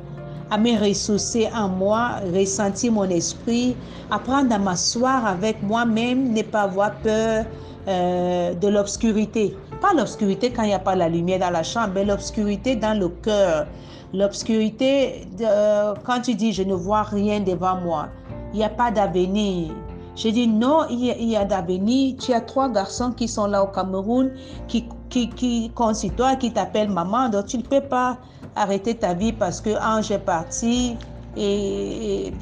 à 0.51 0.59
me 0.59 0.79
ressourcer 0.79 1.49
en 1.55 1.69
moi, 1.69 2.21
ressentir 2.35 2.93
mon 2.93 3.09
esprit, 3.11 3.77
apprendre 4.11 4.55
à 4.55 4.59
m'asseoir 4.59 5.27
avec 5.27 5.63
moi-même, 5.63 6.33
ne 6.33 6.43
pas 6.43 6.63
avoir 6.63 6.95
peur 6.97 7.45
euh, 7.89 8.55
de 8.55 8.69
l'obscurité. 8.69 9.57
Pas 9.83 9.93
l'obscurité 9.95 10.53
quand 10.53 10.63
il 10.63 10.69
n'y 10.69 10.75
a 10.75 10.79
pas 10.79 10.95
la 10.95 11.09
lumière 11.09 11.41
dans 11.41 11.51
la 11.51 11.65
chambre, 11.65 11.91
mais 11.95 12.05
l'obscurité 12.05 12.77
dans 12.77 12.97
le 12.99 13.09
cœur. 13.09 13.67
L'obscurité 14.15 15.27
euh, 15.41 15.95
quand 16.05 16.21
tu 16.21 16.35
dis 16.35 16.53
je 16.53 16.63
ne 16.63 16.75
vois 16.75 17.03
rien 17.03 17.41
devant 17.41 17.81
moi, 17.81 18.09
il 18.53 18.59
n'y 18.59 18.65
a 18.65 18.69
pas 18.69 18.93
d'avenir. 18.93 19.73
Je 20.15 20.29
dis 20.29 20.47
non, 20.47 20.87
il 20.91 21.31
y 21.31 21.37
a, 21.37 21.45
d'avenir. 21.45 22.17
Tu 22.21 22.33
as 22.33 22.43
trois 22.43 22.69
garçons 22.69 23.13
qui 23.13 23.27
sont 23.27 23.47
là 23.47 23.65
au 23.65 23.69
Cameroun, 23.69 24.33
qui, 24.69 24.87
qui, 25.09 25.29
qui 25.31 25.73
toi, 26.17 26.37
qui 26.37 26.53
t'appellent 26.53 26.91
maman, 26.91 27.29
donc 27.29 27.47
tu 27.47 27.59
ne 27.59 27.63
peux 27.63 27.81
pas 27.81 28.19
arrêter 28.55 28.95
ta 28.95 29.15
vie 29.15 29.33
parce 29.33 29.61
que 29.61 29.71
Ange 29.71 30.11
est 30.11 30.19
parti. 30.19 30.97
Et, 31.37 32.33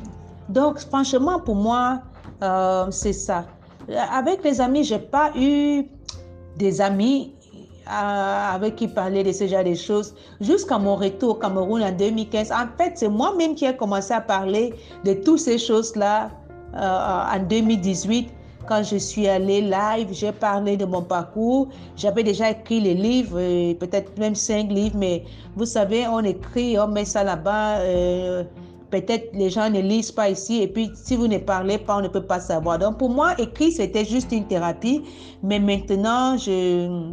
donc, 0.48 0.80
franchement, 0.80 1.38
pour 1.38 1.54
moi, 1.54 2.00
euh, 2.42 2.86
c'est 2.90 3.12
ça. 3.12 3.44
Avec 4.12 4.42
les 4.44 4.60
amis, 4.60 4.84
je 4.84 4.94
n'ai 4.94 5.00
pas 5.00 5.30
eu 5.36 5.84
des 6.60 6.80
amis 6.80 7.32
euh, 7.88 8.54
avec 8.54 8.76
qui 8.76 8.86
parler 8.86 9.24
de 9.24 9.32
ce 9.32 9.48
genre 9.48 9.64
de 9.64 9.74
choses 9.74 10.14
jusqu'à 10.40 10.78
mon 10.78 10.94
retour 10.94 11.30
au 11.30 11.34
Cameroun 11.34 11.82
en 11.82 11.90
2015. 11.90 12.52
En 12.52 12.68
fait, 12.78 12.92
c'est 12.94 13.08
moi-même 13.08 13.54
qui 13.54 13.64
ai 13.64 13.76
commencé 13.76 14.12
à 14.12 14.20
parler 14.20 14.74
de 15.04 15.14
toutes 15.14 15.40
ces 15.40 15.58
choses-là 15.58 16.30
euh, 16.76 17.36
en 17.36 17.42
2018 17.48 18.28
quand 18.68 18.84
je 18.84 18.96
suis 18.96 19.26
allée 19.26 19.62
live, 19.62 20.08
j'ai 20.12 20.30
parlé 20.30 20.76
de 20.76 20.84
mon 20.84 21.02
parcours. 21.02 21.68
J'avais 21.96 22.22
déjà 22.22 22.50
écrit 22.50 22.78
les 22.78 22.94
livres, 22.94 23.38
euh, 23.40 23.74
peut-être 23.74 24.16
même 24.16 24.36
cinq 24.36 24.70
livres, 24.70 24.96
mais 24.96 25.24
vous 25.56 25.64
savez, 25.64 26.06
on 26.06 26.20
écrit, 26.20 26.78
on 26.78 26.86
met 26.86 27.06
ça 27.06 27.24
là-bas. 27.24 27.78
Peut-être 28.90 29.30
les 29.34 29.50
gens 29.50 29.70
ne 29.70 29.80
lisent 29.80 30.12
pas 30.12 30.30
ici 30.30 30.62
et 30.62 30.68
puis 30.68 30.90
si 30.94 31.16
vous 31.16 31.28
ne 31.28 31.38
parlez 31.38 31.78
pas, 31.78 31.96
on 31.96 32.00
ne 32.02 32.08
peut 32.08 32.26
pas 32.26 32.40
savoir. 32.40 32.78
Donc 32.78 32.98
pour 32.98 33.10
moi, 33.10 33.34
écrire, 33.38 33.72
c'était 33.74 34.04
juste 34.04 34.32
une 34.32 34.46
thérapie. 34.46 35.02
Mais 35.42 35.58
maintenant, 35.58 36.36
je, 36.36 37.10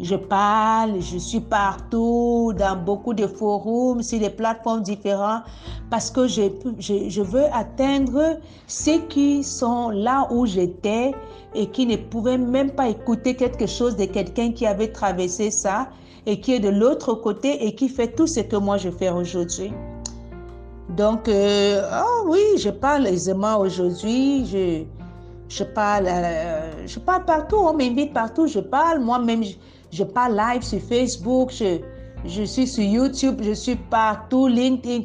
je 0.00 0.16
parle, 0.16 1.00
je 1.00 1.18
suis 1.18 1.40
partout, 1.40 2.52
dans 2.58 2.76
beaucoup 2.76 3.14
de 3.14 3.26
forums, 3.26 4.02
sur 4.02 4.18
des 4.18 4.30
plateformes 4.30 4.82
différentes, 4.82 5.42
parce 5.90 6.10
que 6.10 6.26
je, 6.26 6.42
je, 6.78 7.22
veux 7.22 7.44
atteindre 7.52 8.38
ceux 8.66 8.98
qui 9.08 9.44
sont 9.44 9.90
là 9.90 10.26
où 10.32 10.46
j'étais 10.46 11.12
et 11.54 11.66
qui 11.66 11.86
ne 11.86 11.96
pouvaient 11.96 12.38
même 12.38 12.72
pas 12.72 12.88
écouter 12.88 13.36
quelque 13.36 13.66
chose 13.66 13.96
de 13.96 14.06
quelqu'un 14.06 14.50
qui 14.50 14.66
avait 14.66 14.90
traversé 14.90 15.50
ça 15.50 15.88
et 16.26 16.40
qui 16.40 16.54
est 16.54 16.60
de 16.60 16.70
l'autre 16.70 17.14
côté 17.14 17.66
et 17.66 17.74
qui 17.74 17.88
fait 17.88 18.08
tout 18.08 18.26
ce 18.26 18.40
que 18.40 18.56
moi 18.56 18.78
je 18.78 18.90
fais 18.90 19.10
aujourd'hui. 19.10 19.72
Donc, 20.90 21.28
oh 21.28 22.26
oui, 22.28 22.58
je 22.58 22.70
parle 22.70 23.06
aisément 23.06 23.58
aujourd'hui. 23.58 24.46
Je, 24.46 24.84
je 25.48 25.64
parle, 25.64 26.06
euh, 26.08 26.86
je 26.86 26.98
parle 26.98 27.24
partout. 27.24 27.56
On 27.56 27.72
m'invite 27.72 28.12
partout. 28.12 28.46
Je 28.46 28.60
parle 28.60 29.00
moi-même 29.00 29.42
je 29.94 30.02
parle 30.02 30.34
live 30.36 30.62
sur 30.62 30.80
Facebook, 30.80 31.52
je, 31.52 31.78
je 32.24 32.42
suis 32.42 32.66
sur 32.66 32.82
YouTube, 32.82 33.40
je 33.42 33.52
suis 33.52 33.76
partout, 33.76 34.48
LinkedIn, 34.48 35.04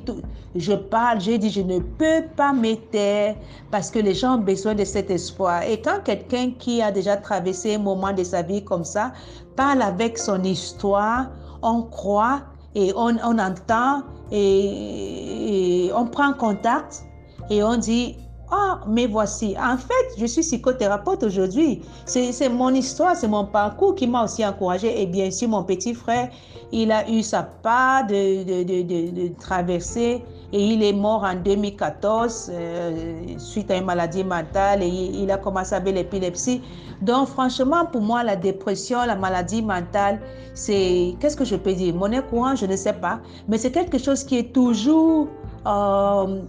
je 0.55 0.73
parle, 0.73 1.21
j'ai 1.21 1.37
dit, 1.37 1.51
je 1.51 1.61
ne 1.61 1.77
peux 1.77 2.23
pas 2.35 2.53
me 2.53 2.73
taire 2.89 3.35
parce 3.69 3.91
que 3.91 3.99
les 3.99 4.15
gens 4.15 4.37
ont 4.37 4.41
besoin 4.41 4.73
de 4.73 4.83
cet 4.83 5.11
espoir. 5.11 5.61
Et 5.61 5.79
quand 5.79 5.99
quelqu'un 6.03 6.51
qui 6.57 6.81
a 6.81 6.91
déjà 6.91 7.17
traversé 7.17 7.75
un 7.75 7.79
moment 7.79 8.13
de 8.13 8.23
sa 8.23 8.41
vie 8.41 8.63
comme 8.63 8.83
ça 8.83 9.11
parle 9.55 9.83
avec 9.83 10.17
son 10.17 10.43
histoire, 10.43 11.27
on 11.61 11.83
croit 11.83 12.41
et 12.73 12.91
on, 12.95 13.15
on 13.23 13.37
entend 13.37 14.01
et, 14.31 15.91
on 15.95 16.05
prend 16.05 16.33
contact 16.33 17.03
et 17.49 17.63
on 17.63 17.77
dit, 17.77 18.17
ah, 18.51 18.81
mais 18.87 19.05
voici. 19.05 19.55
En 19.59 19.77
fait, 19.77 20.17
je 20.17 20.25
suis 20.25 20.41
psychothérapeute 20.41 21.23
aujourd'hui. 21.23 21.81
C'est 22.05 22.49
mon 22.49 22.73
histoire, 22.73 23.15
c'est 23.15 23.27
mon 23.27 23.45
parcours 23.45 23.95
qui 23.95 24.07
m'a 24.07 24.23
aussi 24.23 24.45
encouragé. 24.45 25.01
Et 25.01 25.05
bien 25.05 25.29
sûr, 25.29 25.49
mon 25.49 25.63
petit 25.63 25.93
frère, 25.93 26.29
il 26.71 26.91
a 26.91 27.09
eu 27.09 27.21
sa 27.21 27.43
part 27.43 28.07
de, 28.07 28.43
de, 28.43 28.63
de, 28.63 29.11
de 29.11 29.39
traversée 29.39 30.23
et 30.51 30.63
il 30.63 30.83
est 30.83 30.93
mort 30.93 31.23
en 31.23 31.35
2014 31.35 32.51
euh, 32.51 33.37
suite 33.37 33.69
à 33.69 33.77
une 33.77 33.85
maladie 33.85 34.23
mentale 34.23 34.81
et 34.81 34.87
il, 34.87 35.29
a 35.31 35.37
commencé 35.37 35.75
avec 35.75 35.93
l'épilepsie. 35.93 36.61
Donc, 37.01 37.27
franchement, 37.27 37.85
pour 37.85 38.01
moi, 38.01 38.23
la 38.23 38.35
dépression, 38.35 39.05
la 39.05 39.15
maladie 39.15 39.61
mentale, 39.61 40.19
c'est, 40.53 41.15
qu'est-ce 41.19 41.37
que 41.37 41.45
je 41.45 41.55
peux 41.55 41.73
dire? 41.73 41.93
Monnaie 41.93 42.21
courante, 42.21 42.57
je 42.57 42.65
ne 42.65 42.75
sais 42.75 42.93
pas, 42.93 43.19
mais 43.47 43.57
c'est 43.57 43.71
quelque 43.71 43.97
chose 43.97 44.23
qui 44.23 44.37
est 44.37 44.53
toujours... 44.53 45.27
Euh, 45.65 46.41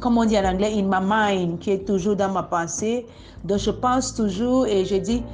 comme 0.00 0.16
on 0.16 0.24
dit 0.24 0.38
en 0.38 0.44
anglais, 0.44 0.72
in 0.76 0.84
my 0.84 1.00
mind, 1.02 1.58
qui 1.58 1.72
est 1.72 1.84
toujours 1.84 2.14
dans 2.14 2.30
ma 2.30 2.44
pensée. 2.44 3.04
Donc, 3.44 3.58
je 3.58 3.70
pense 3.70 4.14
toujours 4.14 4.66
et 4.66 4.84
je 4.84 4.94
dis, 4.94 5.24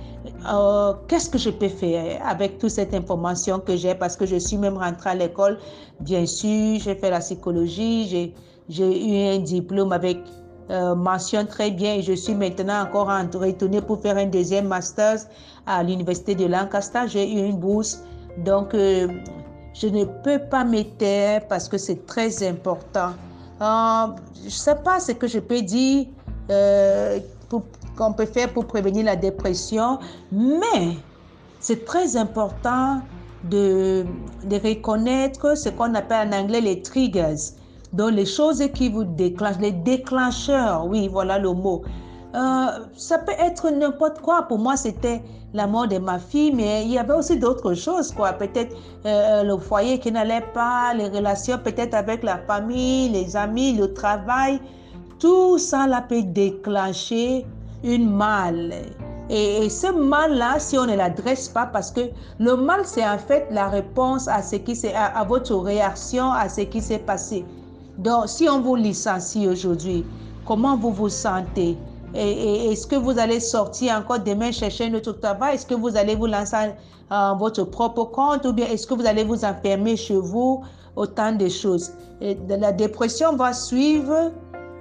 euh, 0.46 0.94
qu'est-ce 1.08 1.30
que 1.30 1.38
je 1.38 1.50
peux 1.50 1.68
faire 1.68 2.20
avec 2.26 2.58
toute 2.58 2.70
cette 2.70 2.94
information 2.94 3.58
que 3.58 3.76
j'ai? 3.76 3.94
Parce 3.94 4.16
que 4.16 4.26
je 4.26 4.36
suis 4.36 4.56
même 4.56 4.76
rentrée 4.76 5.10
à 5.10 5.14
l'école. 5.14 5.58
Bien 6.00 6.26
sûr, 6.26 6.78
j'ai 6.80 6.94
fait 6.94 7.10
la 7.10 7.20
psychologie, 7.20 8.32
j'ai 8.68 9.06
eu 9.08 9.36
un 9.36 9.38
diplôme 9.38 9.92
avec 9.92 10.18
euh, 10.70 10.94
mention 10.94 11.44
très 11.44 11.70
bien 11.70 11.96
et 11.96 12.02
je 12.02 12.14
suis 12.14 12.34
maintenant 12.34 12.82
encore 12.82 13.08
retournée 13.08 13.82
pour 13.82 14.00
faire 14.00 14.16
un 14.16 14.24
deuxième 14.26 14.66
master 14.66 15.18
à 15.66 15.82
l'université 15.82 16.34
de 16.34 16.46
Lancaster. 16.46 17.00
J'ai 17.06 17.30
eu 17.30 17.46
une 17.46 17.58
bourse. 17.58 18.02
Donc, 18.38 18.74
euh, 18.74 19.08
je 19.74 19.88
ne 19.88 20.04
peux 20.04 20.38
pas 20.38 20.64
me 20.64 20.82
taire 20.82 21.46
parce 21.48 21.68
que 21.68 21.76
c'est 21.76 22.06
très 22.06 22.46
important. 22.48 23.12
Je 23.60 24.44
ne 24.44 24.50
sais 24.50 24.76
pas 24.76 25.00
ce 25.00 25.12
que 25.12 25.26
je 25.26 25.38
peux 25.38 25.60
dire 25.60 26.06
euh, 26.50 27.18
qu'on 27.96 28.12
peut 28.12 28.26
faire 28.26 28.52
pour 28.52 28.66
prévenir 28.66 29.04
la 29.04 29.16
dépression, 29.16 29.98
mais 30.32 30.96
c'est 31.60 31.84
très 31.84 32.16
important 32.16 33.00
de, 33.44 34.04
de, 34.44 34.56
reconnaître 34.56 35.56
ce 35.56 35.68
qu'on 35.68 35.94
appelle 35.94 36.28
en 36.28 36.38
anglais 36.40 36.60
les 36.60 36.82
triggers. 36.82 37.52
Donc 37.92 38.12
les 38.12 38.26
choses 38.26 38.62
qui 38.74 38.88
vous 38.88 39.04
déclenchent, 39.04 39.60
les 39.60 39.72
déclencheurs, 39.72 40.86
oui, 40.86 41.08
voilà 41.08 41.38
le 41.38 41.52
mot. 41.52 41.82
Euh, 42.34 42.66
ça 42.96 43.18
peut 43.18 43.34
être 43.38 43.70
n'importe 43.70 44.20
quoi. 44.20 44.42
Pour 44.42 44.58
moi, 44.58 44.76
c'était 44.76 45.22
la 45.52 45.68
mort 45.68 45.86
de 45.86 45.98
ma 45.98 46.18
fille, 46.18 46.52
mais 46.52 46.84
il 46.84 46.90
y 46.90 46.98
avait 46.98 47.12
aussi 47.12 47.38
d'autres 47.38 47.74
choses, 47.74 48.10
quoi. 48.10 48.32
Peut-être 48.32 48.74
euh, 49.06 49.44
le 49.44 49.56
foyer 49.56 50.00
qui 50.00 50.10
n'allait 50.10 50.44
pas, 50.52 50.92
les 50.94 51.08
relations 51.08 51.58
peut-être 51.62 51.94
avec 51.94 52.24
la 52.24 52.38
famille, 52.38 53.10
les 53.10 53.36
amis, 53.36 53.74
le 53.74 53.94
travail. 53.94 54.60
Tout 55.20 55.58
ça 55.58 55.86
là 55.86 56.02
peut 56.02 56.22
déclencher 56.22 57.46
une 57.84 58.10
mal. 58.10 58.72
Et, 59.30 59.68
ce 59.70 59.92
mal-là, 59.92 60.58
si 60.58 60.76
on 60.76 60.86
ne 60.86 60.96
l'adresse 60.96 61.48
pas, 61.48 61.66
parce 61.66 61.90
que 61.90 62.00
le 62.40 62.56
mal, 62.56 62.80
c'est 62.84 63.06
en 63.06 63.18
fait 63.18 63.46
la 63.50 63.68
réponse 63.68 64.26
à 64.26 64.42
ce 64.42 64.56
qui 64.56 64.74
à, 64.88 65.18
à 65.18 65.24
votre 65.24 65.54
réaction 65.54 66.32
à 66.32 66.48
ce 66.48 66.62
qui 66.62 66.80
s'est 66.80 66.98
passé. 66.98 67.44
Donc, 67.98 68.28
si 68.28 68.48
on 68.48 68.60
vous 68.60 68.74
licencie 68.74 69.46
aujourd'hui, 69.46 70.04
comment 70.46 70.76
vous 70.76 70.90
vous 70.90 71.08
sentez? 71.08 71.76
Et, 72.14 72.72
est-ce 72.72 72.86
que 72.86 72.96
vous 72.96 73.18
allez 73.18 73.40
sortir 73.40 73.96
encore 73.96 74.20
demain 74.20 74.52
chercher 74.52 74.86
un 74.86 74.94
autre 74.94 75.12
travail? 75.12 75.54
Est-ce 75.54 75.66
que 75.66 75.74
vous 75.74 75.96
allez 75.96 76.14
vous 76.14 76.26
lancer 76.26 76.72
en 77.10 77.36
votre 77.36 77.64
propre 77.64 78.04
compte? 78.04 78.46
Ou 78.46 78.52
bien 78.52 78.66
est-ce 78.66 78.86
que 78.86 78.94
vous 78.94 79.06
allez 79.06 79.24
vous 79.24 79.44
enfermer 79.44 79.96
chez 79.96 80.16
vous 80.16 80.62
Autant 80.96 81.32
de 81.32 81.48
choses? 81.48 81.92
La 82.48 82.72
dépression 82.72 83.36
va 83.36 83.52
suivre 83.52 84.30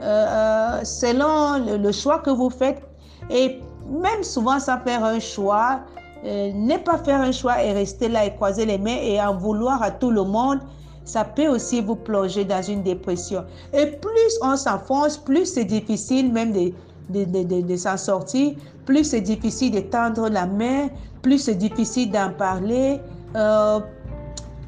euh, 0.02 0.04
euh, 0.04 0.84
selon 0.84 1.78
le, 1.82 1.92
choix 1.92 2.20
que 2.20 2.30
vous 2.30 2.50
faites 2.50 2.84
et 3.30 3.60
même 3.88 4.24
souvent 4.24 4.60
sans 4.60 4.80
faire 4.80 5.04
un 5.04 5.20
choix, 5.20 5.82
euh, 6.26 6.52
ne 6.54 6.78
pas 6.78 6.98
faire 6.98 7.22
un 7.22 7.32
choix 7.32 7.62
et 7.64 7.74
rester 7.74 8.08
là 8.08 8.26
et 8.26 8.34
croiser 8.34 8.66
les 8.66 8.78
mains 8.78 8.98
et 9.02 9.22
en 9.22 9.36
vouloir 9.36 9.82
à 9.82 9.92
tout 9.92 10.12
le 10.12 10.24
monde 10.24 10.60
ça 11.06 11.24
peut 11.24 11.48
aussi 11.48 11.82
vous 11.82 11.96
plonger 11.96 12.46
dans 12.46 12.62
une 12.62 12.84
dépression. 12.84 13.44
Et 13.74 13.88
plus 13.88 14.38
on 14.42 14.56
s'enfonce, 14.56 15.18
plus 15.18 15.46
c'est 15.46 15.66
difficile 15.66 16.32
même 16.32 16.52
de, 16.54 16.72
de, 17.10 17.26
de, 17.26 17.62
de 17.62 17.76
s'en 17.76 17.98
sortir, 17.98 18.54
plus 18.86 19.04
c'est 19.04 19.22
difficile 19.22 19.72
de 19.72 19.80
tendre 19.82 20.30
la 20.30 20.46
main, 20.46 20.88
plus 21.22 21.40
c'est 21.40 21.56
difficile 21.56 22.12
d'en 22.12 22.32
parler. 22.32 23.00
Euh, 23.36 23.80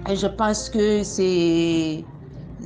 et 0.09 0.15
je 0.15 0.27
pense 0.27 0.69
que 0.69 1.03
c'est 1.03 2.03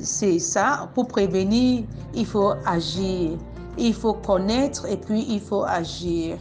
c'est 0.02 0.40
ça. 0.40 0.90
Pour 0.94 1.08
prévenir, 1.08 1.84
il 2.14 2.26
faut 2.26 2.54
agir. 2.66 3.32
Il 3.78 3.94
faut 3.94 4.14
connaître 4.14 4.86
et 4.88 4.98
puis 4.98 5.26
il 5.30 5.40
faut 5.40 5.64
agir. 5.64 6.38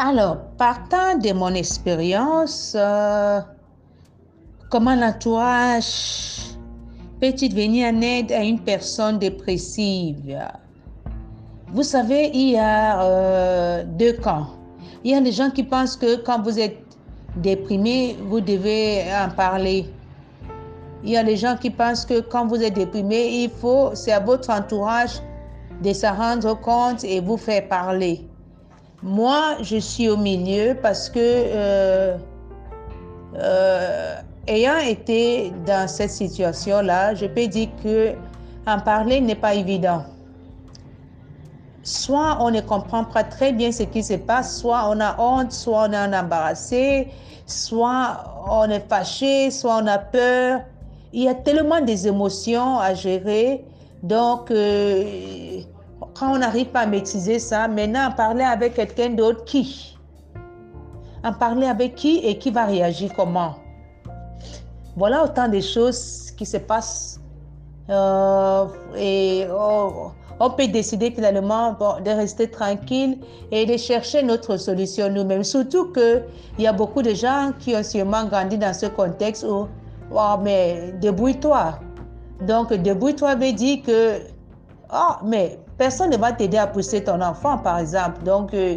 Alors, 0.00 0.36
partant 0.56 1.18
de 1.18 1.32
mon 1.32 1.52
expérience, 1.54 2.72
euh, 2.78 3.40
comment 4.70 4.94
l'entourage 4.94 6.54
peut-il 7.20 7.52
venir 7.52 7.92
en 7.92 8.00
aide 8.00 8.30
à 8.30 8.44
une 8.44 8.60
personne 8.60 9.18
dépressive? 9.18 10.38
Vous 11.72 11.82
savez, 11.82 12.30
il 12.32 12.50
y 12.50 12.56
a 12.56 13.02
euh, 13.02 13.84
deux 13.84 14.12
camps. 14.12 14.46
Il 15.02 15.10
y 15.10 15.14
a 15.14 15.20
les 15.20 15.32
gens 15.32 15.50
qui 15.50 15.64
pensent 15.64 15.96
que 15.96 16.16
quand 16.22 16.42
vous 16.42 16.60
êtes 16.60 16.87
déprimé, 17.36 18.16
vous 18.28 18.40
devez 18.40 19.04
en 19.12 19.30
parler. 19.30 19.86
Il 21.04 21.10
y 21.10 21.16
a 21.16 21.22
les 21.22 21.36
gens 21.36 21.56
qui 21.56 21.70
pensent 21.70 22.04
que 22.04 22.20
quand 22.20 22.46
vous 22.46 22.62
êtes 22.62 22.74
déprimé, 22.74 23.44
il 23.44 23.50
faut, 23.50 23.90
c'est 23.94 24.12
à 24.12 24.20
votre 24.20 24.50
entourage 24.50 25.20
de 25.82 25.92
se 25.92 26.06
rendre 26.06 26.58
compte 26.60 27.04
et 27.04 27.20
vous 27.20 27.36
faire 27.36 27.68
parler. 27.68 28.26
Moi, 29.02 29.58
je 29.62 29.76
suis 29.76 30.08
au 30.08 30.16
milieu 30.16 30.76
parce 30.82 31.08
que, 31.08 31.18
euh, 31.18 32.16
euh, 33.36 34.14
ayant 34.48 34.78
été 34.78 35.52
dans 35.64 35.86
cette 35.88 36.10
situation-là, 36.10 37.14
je 37.14 37.26
peux 37.26 37.46
dire 37.46 37.68
que 37.82 38.14
en 38.66 38.80
parler 38.80 39.20
n'est 39.20 39.36
pas 39.36 39.54
évident. 39.54 40.04
Soit 41.88 42.36
on 42.40 42.50
ne 42.50 42.60
comprend 42.60 43.02
pas 43.02 43.24
très 43.24 43.50
bien 43.50 43.72
ce 43.72 43.82
qui 43.82 44.02
se 44.02 44.12
passe, 44.12 44.58
soit 44.60 44.90
on 44.90 45.00
a 45.00 45.18
honte, 45.18 45.52
soit 45.52 45.86
on 45.88 45.92
est 45.94 46.18
embarrassé, 46.18 47.08
soit 47.46 48.44
on 48.46 48.68
est 48.68 48.86
fâché, 48.86 49.50
soit 49.50 49.76
on 49.82 49.86
a 49.86 49.96
peur. 49.96 50.60
Il 51.14 51.22
y 51.22 51.28
a 51.28 51.34
tellement 51.34 51.80
des 51.80 52.06
émotions 52.06 52.78
à 52.78 52.92
gérer. 52.92 53.64
Donc, 54.02 54.50
euh, 54.50 55.62
quand 56.12 56.34
on 56.34 56.38
n'arrive 56.38 56.66
pas 56.66 56.80
à 56.80 56.86
maîtriser 56.86 57.38
ça, 57.38 57.66
maintenant, 57.68 58.08
en 58.08 58.12
parler 58.12 58.44
avec 58.44 58.74
quelqu'un 58.74 59.08
d'autre, 59.08 59.46
qui? 59.46 59.96
En 61.24 61.32
parler 61.32 61.68
avec 61.68 61.94
qui 61.94 62.18
et 62.18 62.36
qui 62.36 62.50
va 62.50 62.66
réagir 62.66 63.14
comment? 63.16 63.54
Voilà 64.94 65.24
autant 65.24 65.48
de 65.48 65.60
choses 65.60 66.32
qui 66.36 66.44
se 66.44 66.58
passent. 66.58 67.18
Euh, 67.88 68.66
et 68.94 69.46
oh, 69.50 70.10
on 70.40 70.50
peut 70.50 70.68
décider 70.68 71.10
finalement 71.10 71.76
de 72.04 72.10
rester 72.10 72.48
tranquille 72.50 73.18
et 73.50 73.66
de 73.66 73.76
chercher 73.76 74.22
notre 74.22 74.56
solution 74.56 75.08
nous-mêmes. 75.10 75.44
Surtout 75.44 75.92
qu'il 75.92 76.24
y 76.58 76.66
a 76.66 76.72
beaucoup 76.72 77.02
de 77.02 77.14
gens 77.14 77.52
qui 77.58 77.74
ont 77.74 77.82
sûrement 77.82 78.24
grandi 78.24 78.56
dans 78.56 78.72
ce 78.72 78.86
contexte 78.86 79.44
où, 79.44 79.66
oh, 80.12 80.34
mais 80.42 80.94
débrouille-toi. 81.00 81.80
Donc, 82.46 82.72
débrouille-toi 82.72 83.34
veut 83.34 83.52
dire 83.52 83.78
que, 83.84 84.18
oh, 84.92 85.14
mais 85.24 85.58
personne 85.76 86.10
ne 86.10 86.16
va 86.16 86.32
t'aider 86.32 86.58
à 86.58 86.68
pousser 86.68 87.02
ton 87.02 87.20
enfant, 87.20 87.58
par 87.58 87.80
exemple. 87.80 88.22
Donc, 88.22 88.54
euh, 88.54 88.76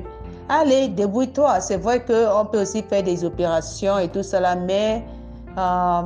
allez, 0.50 0.88
débrouille-toi. 0.88 1.60
C'est 1.60 1.78
vrai 1.78 2.04
qu'on 2.04 2.46
peut 2.46 2.62
aussi 2.62 2.82
faire 2.82 3.04
des 3.04 3.24
opérations 3.24 4.00
et 4.00 4.08
tout 4.08 4.24
cela, 4.24 4.56
mais 4.56 5.04
euh, 5.60 6.02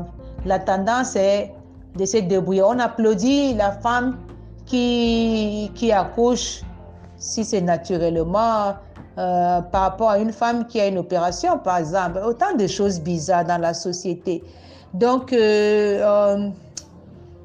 la 0.46 0.60
tendance 0.60 1.16
est 1.16 1.54
de 1.96 2.04
se 2.04 2.18
débrouiller. 2.18 2.64
On 2.64 2.78
applaudit 2.78 3.54
la 3.54 3.72
femme 3.72 4.18
qui, 4.66 5.92
accouche, 5.94 6.62
si 7.18 7.46
c'est 7.46 7.62
naturellement, 7.62 8.76
euh, 9.18 9.62
par 9.62 9.82
rapport 9.82 10.10
à 10.10 10.18
une 10.20 10.34
femme 10.34 10.68
qui 10.68 10.80
a 10.82 10.88
une 10.88 10.98
opération, 10.98 11.58
par 11.60 11.78
exemple. 11.78 12.20
Autant 12.26 12.54
de 12.56 12.68
choses 12.68 13.00
bizarres 13.00 13.46
dans 13.46 13.62
la 13.62 13.74
société. 13.74 14.44
Donc, 14.94 15.34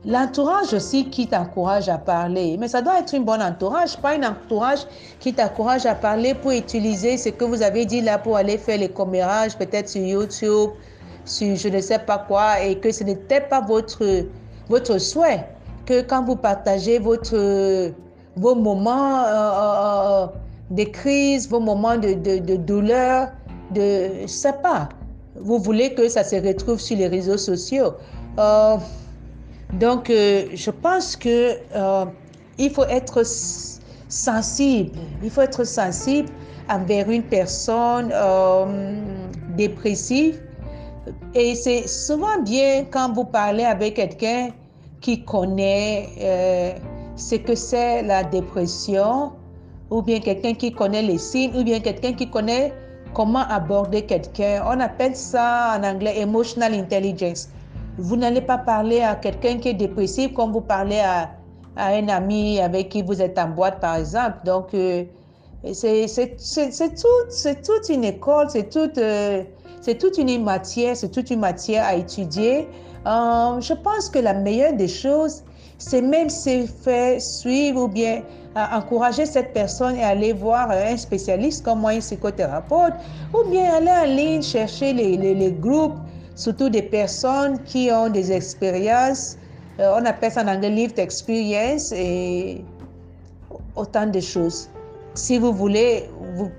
L'entourage 0.07 0.73
aussi 0.73 1.11
qui 1.11 1.27
t'encourage 1.27 1.91
à 1.91 1.99
parler, 1.99 2.57
mais 2.59 2.69
ça 2.69 2.81
doit 2.81 3.01
être 3.01 3.13
une 3.13 3.25
bonne 3.25 3.43
entourage, 3.43 3.99
pas 3.99 4.13
un 4.13 4.23
entourage 4.23 4.87
qui 5.19 5.35
t'encourage 5.35 5.85
à 5.85 5.95
parler 5.95 6.33
pour 6.33 6.53
utiliser 6.53 7.19
ce 7.19 7.29
que 7.29 7.45
vous 7.45 7.61
avez 7.61 7.85
dit 7.85 8.01
là 8.01 8.17
pour 8.17 8.39
aller 8.39 8.57
faire 8.57 8.79
les 8.79 8.89
commérages, 8.89 9.59
peut-être 9.59 9.91
sur 9.91 10.01
YouTube, 10.01 10.71
sur 11.27 11.55
je 11.55 11.69
ne 11.69 11.83
sais 11.83 11.99
pas 11.99 12.17
quoi, 12.17 12.63
et 12.63 12.79
que 12.79 12.91
ce 12.91 13.05
n'était 13.05 13.43
pas 13.43 13.61
votre, 13.61 14.03
votre 14.71 14.97
souhait, 14.97 15.47
que 15.91 16.03
quand 16.03 16.23
vous 16.25 16.37
partagez 16.37 17.01
votre, 17.01 17.37
vos 18.37 18.55
moments 18.55 19.25
euh, 19.25 19.27
euh, 19.27 20.23
euh, 20.23 20.27
de 20.71 20.85
crise, 20.85 21.49
vos 21.49 21.59
moments 21.59 21.97
de, 21.97 22.13
de, 22.15 22.39
de 22.39 22.55
douleur, 22.55 23.31
de, 23.75 24.25
sais 24.29 24.53
pas, 24.63 24.89
vous 25.35 25.59
voulez 25.59 25.93
que 25.95 26.09
ça 26.09 26.23
se 26.23 26.37
retrouve 26.37 26.79
sur 26.79 26.97
les 26.97 27.09
réseaux 27.09 27.39
sociaux. 27.39 27.95
Donc, 29.73 30.09
je 30.09 30.71
pense 30.71 31.17
que 31.17 31.57
il 32.59 32.71
faut 32.71 32.85
être 32.85 33.23
sensible. 34.09 34.93
Il 35.25 35.31
faut 35.31 35.41
être 35.41 35.65
sensible 35.65 36.29
envers 36.69 37.11
une 37.11 37.23
personne 37.23 38.13
dépressive. 39.57 40.41
Et 41.35 41.55
c'est 41.55 41.89
souvent 41.89 42.41
bien 42.43 42.85
quand 42.91 43.13
vous 43.13 43.25
parlez 43.25 43.65
avec 43.65 43.95
quelqu'un 43.95 44.51
qui 45.01 45.25
connaît 45.25 46.09
ce 47.17 47.35
que 47.37 47.55
c'est 47.55 48.03
la 48.03 48.25
dépression, 48.25 49.33
ou 49.91 50.03
bien 50.03 50.21
quelqu'un 50.21 50.55
qui 50.55 50.73
connaît 50.73 51.03
les 51.03 51.19
signes, 51.19 51.53
ou 51.57 51.65
bien 51.65 51.81
quelqu'un 51.81 52.13
qui 52.13 52.31
connaît 52.31 52.73
comment 53.15 53.47
aborder 53.49 54.03
quelqu'un. 54.03 54.63
On 54.67 54.79
appelle 54.81 55.17
ça 55.17 55.77
en 55.79 55.85
anglais 55.85 56.21
emotional 56.21 56.75
intelligence. 56.75 57.49
Vous 57.99 58.17
n'allez 58.17 58.41
pas 58.41 58.59
parler 58.59 59.01
à 59.01 59.15
quelqu'un 59.17 59.59
qui 59.59 59.69
est 59.69 59.75
dépressif 59.75 60.33
comme 60.33 60.53
vous 60.53 60.61
parlez 60.61 61.01
à, 61.01 61.31
un 61.77 62.09
ami 62.09 62.61
avec 62.61 62.91
qui 62.91 63.03
vous 63.03 63.23
êtes 63.23 63.39
en 63.39 63.49
boîte, 63.49 63.81
par 63.81 63.97
exemple. 63.97 64.39
Donc, 64.45 64.75
euh, 64.75 65.05
c'est 65.73 66.07
tout, 66.97 67.63
toute 67.65 67.89
une 67.89 68.05
école, 68.05 68.51
c'est 68.51 68.69
toute, 68.69 68.99
euh, 68.99 69.45
toute 69.99 70.19
une 70.19 70.43
matière, 70.43 70.97
c'est 70.97 71.11
toute 71.11 71.31
une 71.31 71.41
matière 71.41 71.85
à 71.87 71.95
étudier. 71.95 72.69
Euh, 73.07 73.61
je 73.61 73.73
pense 73.73 74.09
que 74.11 74.19
la 74.19 74.35
meilleure 74.35 74.75
des 74.75 74.89
choses, 74.89 75.43
c'est 75.79 76.03
même 76.03 76.29
se 76.29 76.67
faire 76.67 77.21
suivre 77.21 77.85
ou 77.85 77.89
bien 77.89 78.23
encourager 78.55 79.27
cette 79.27 79.53
personne 79.53 79.97
et 79.97 80.03
aller 80.03 80.33
voir 80.33 80.71
un 80.71 80.97
spécialiste 80.97 81.65
comme 81.65 81.81
moi, 81.81 81.91
un 81.93 82.01
psychothérapeute, 82.01 82.95
ou 83.33 83.49
bien 83.49 83.75
aller 83.75 83.91
en 83.91 84.15
ligne 84.15 84.43
chercher 84.43 84.93
les, 84.93 85.53
groupes 85.53 85.97
surtout 86.35 86.69
des 86.69 86.83
personnes 86.83 87.63
qui 87.65 87.91
ont 87.93 88.09
des 88.09 88.33
expériences, 88.33 89.37
euh, 89.79 89.95
on 89.99 90.05
appelle 90.05 90.33
ça 90.33 90.43
en 90.43 90.49
anglais 90.49 90.71
lived 90.71 90.99
experience 90.99 91.93
et 91.93 92.65
autant 93.77 94.07
de 94.07 94.21
choses. 94.21 94.69
Si 95.15 95.39
vous 95.39 95.53
voulez, 95.53 96.09
vous, 96.35 96.51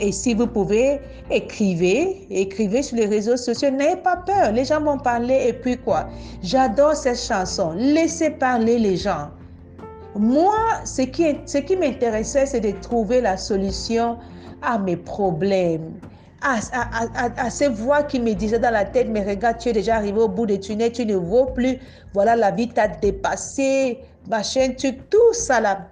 et 0.00 0.12
si 0.12 0.34
vous 0.34 0.46
pouvez, 0.46 1.00
écrivez, 1.30 2.26
écrivez 2.30 2.82
sur 2.82 2.96
les 2.96 3.06
réseaux 3.06 3.36
sociaux. 3.36 3.70
N'ayez 3.70 3.96
pas 3.96 4.16
peur, 4.16 4.52
les 4.52 4.64
gens 4.64 4.80
vont 4.80 4.98
parler 4.98 5.46
et 5.48 5.52
puis 5.52 5.76
quoi? 5.76 6.08
J'adore 6.42 6.94
cette 6.94 7.18
chanson. 7.18 7.72
Laissez 7.76 8.30
parler 8.30 8.78
les 8.78 8.96
gens. 8.96 9.28
Moi, 10.14 10.54
ce 10.84 11.02
qui, 11.02 11.36
ce 11.44 11.58
qui 11.58 11.76
m'intéressait, 11.76 12.46
c'est 12.46 12.60
de 12.60 12.72
trouver 12.80 13.20
la 13.20 13.36
solution 13.36 14.18
à 14.62 14.78
mes 14.78 14.96
problèmes 14.96 15.92
à, 16.42 17.50
ces 17.50 17.68
voix 17.68 18.02
qui 18.02 18.20
me 18.20 18.32
disaient 18.34 18.58
dans 18.58 18.70
la 18.70 18.84
tête, 18.84 19.08
mais 19.08 19.24
regarde, 19.24 19.58
tu 19.58 19.70
es 19.70 19.72
déjà 19.72 19.96
arrivé 19.96 20.20
au 20.20 20.28
bout 20.28 20.46
du 20.46 20.58
tunnel, 20.60 20.92
tu 20.92 21.04
ne 21.06 21.16
vaux 21.16 21.46
plus, 21.46 21.78
voilà, 22.12 22.36
la 22.36 22.50
vie 22.50 22.68
t'a 22.68 22.88
dépassé, 22.88 24.00
machin, 24.28 24.70
tu, 24.76 24.96
tout 24.96 25.32
ça 25.32 25.60
là. 25.60 25.88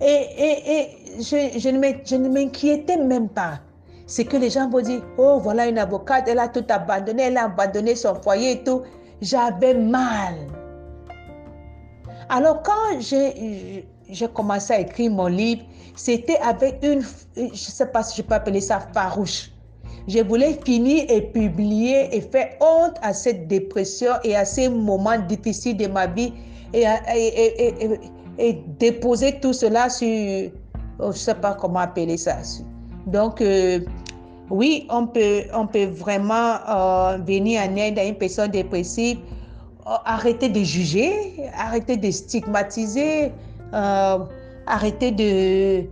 Et, 0.00 0.26
et, 0.38 0.72
et 0.72 0.88
je, 1.18 1.58
je 1.58 2.16
ne 2.16 2.28
m'inquiétais 2.28 2.96
même 2.96 3.28
pas. 3.28 3.60
C'est 4.06 4.24
que 4.24 4.36
les 4.36 4.50
gens 4.50 4.70
vont 4.70 4.80
dire, 4.80 5.02
oh, 5.18 5.38
voilà 5.42 5.66
une 5.66 5.78
avocate, 5.78 6.28
elle 6.28 6.38
a 6.38 6.48
tout 6.48 6.64
abandonné, 6.68 7.24
elle 7.24 7.36
a 7.36 7.44
abandonné 7.44 7.94
son 7.94 8.14
foyer 8.14 8.52
et 8.52 8.64
tout. 8.64 8.82
J'avais 9.20 9.74
mal. 9.74 10.34
Alors 12.30 12.62
quand 12.62 13.00
j'ai 13.00 14.28
commencé 14.34 14.72
à 14.72 14.80
écrire 14.80 15.10
mon 15.10 15.26
livre, 15.26 15.62
c'était 15.96 16.38
avec 16.38 16.78
une, 16.82 17.02
je 17.36 17.42
ne 17.42 17.54
sais 17.54 17.86
pas 17.86 18.02
si 18.02 18.16
je 18.18 18.26
peux 18.26 18.34
appeler 18.34 18.60
ça 18.60 18.80
farouche. 18.94 19.50
Je 20.06 20.20
voulais 20.20 20.58
finir 20.64 21.04
et 21.10 21.20
publier 21.20 22.16
et 22.16 22.20
faire 22.20 22.50
honte 22.60 22.96
à 23.02 23.12
cette 23.12 23.46
dépression 23.48 24.12
et 24.24 24.36
à 24.36 24.44
ces 24.44 24.68
moments 24.68 25.18
difficiles 25.18 25.76
de 25.76 25.86
ma 25.86 26.06
vie 26.06 26.32
et, 26.72 26.84
et, 27.14 27.84
et 27.84 28.00
déposer 28.78 29.40
tout 29.40 29.52
cela 29.52 29.90
sur, 29.90 30.06
je 30.06 31.06
ne 31.06 31.12
sais 31.12 31.34
pas 31.34 31.54
comment 31.54 31.80
appeler 31.80 32.16
ça. 32.16 32.36
Donc, 33.06 33.40
euh, 33.40 33.80
oui, 34.50 34.86
on 34.90 35.06
peut, 35.06 35.42
on 35.54 35.66
peut 35.66 35.86
vraiment 35.86 36.56
euh, 36.68 37.18
venir 37.18 37.62
en 37.62 37.76
aide 37.76 37.98
à 37.98 38.04
une 38.04 38.14
personne 38.14 38.50
dépressive, 38.50 39.18
euh, 39.86 39.90
arrêter 40.04 40.48
de 40.48 40.60
juger, 40.60 41.50
arrêter 41.58 41.96
de 41.96 42.10
stigmatiser, 42.10 43.32
arrêter 43.72 45.10
de, 45.10 45.82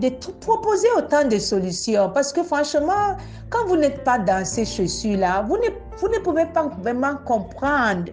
de 0.00 0.08
proposer 0.40 0.88
autant 0.96 1.26
de 1.26 1.38
solutions. 1.38 2.10
Parce 2.14 2.32
que 2.32 2.42
franchement, 2.42 3.16
quand 3.50 3.66
vous 3.66 3.76
n'êtes 3.76 4.04
pas 4.04 4.18
dans 4.18 4.44
ces 4.44 4.64
chaussures-là, 4.64 5.42
vous 5.48 5.56
ne, 5.56 5.68
vous 5.98 6.08
ne 6.08 6.18
pouvez 6.18 6.46
pas 6.46 6.70
vraiment 6.82 7.16
comprendre 7.26 8.12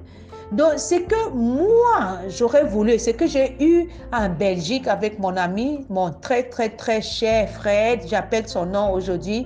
donc, 0.52 0.80
ce 0.80 0.96
que 0.96 1.30
moi, 1.34 2.20
j'aurais 2.30 2.64
voulu, 2.64 2.98
ce 2.98 3.10
que 3.10 3.28
j'ai 3.28 3.56
eu 3.60 3.90
en 4.14 4.30
Belgique 4.30 4.88
avec 4.88 5.20
mon 5.20 5.36
ami, 5.36 5.86
mon 5.90 6.12
très, 6.12 6.44
très, 6.44 6.70
très 6.70 7.02
cher 7.02 7.50
Fred, 7.50 8.02
j'appelle 8.08 8.48
son 8.48 8.66
nom 8.66 8.94
aujourd'hui, 8.94 9.46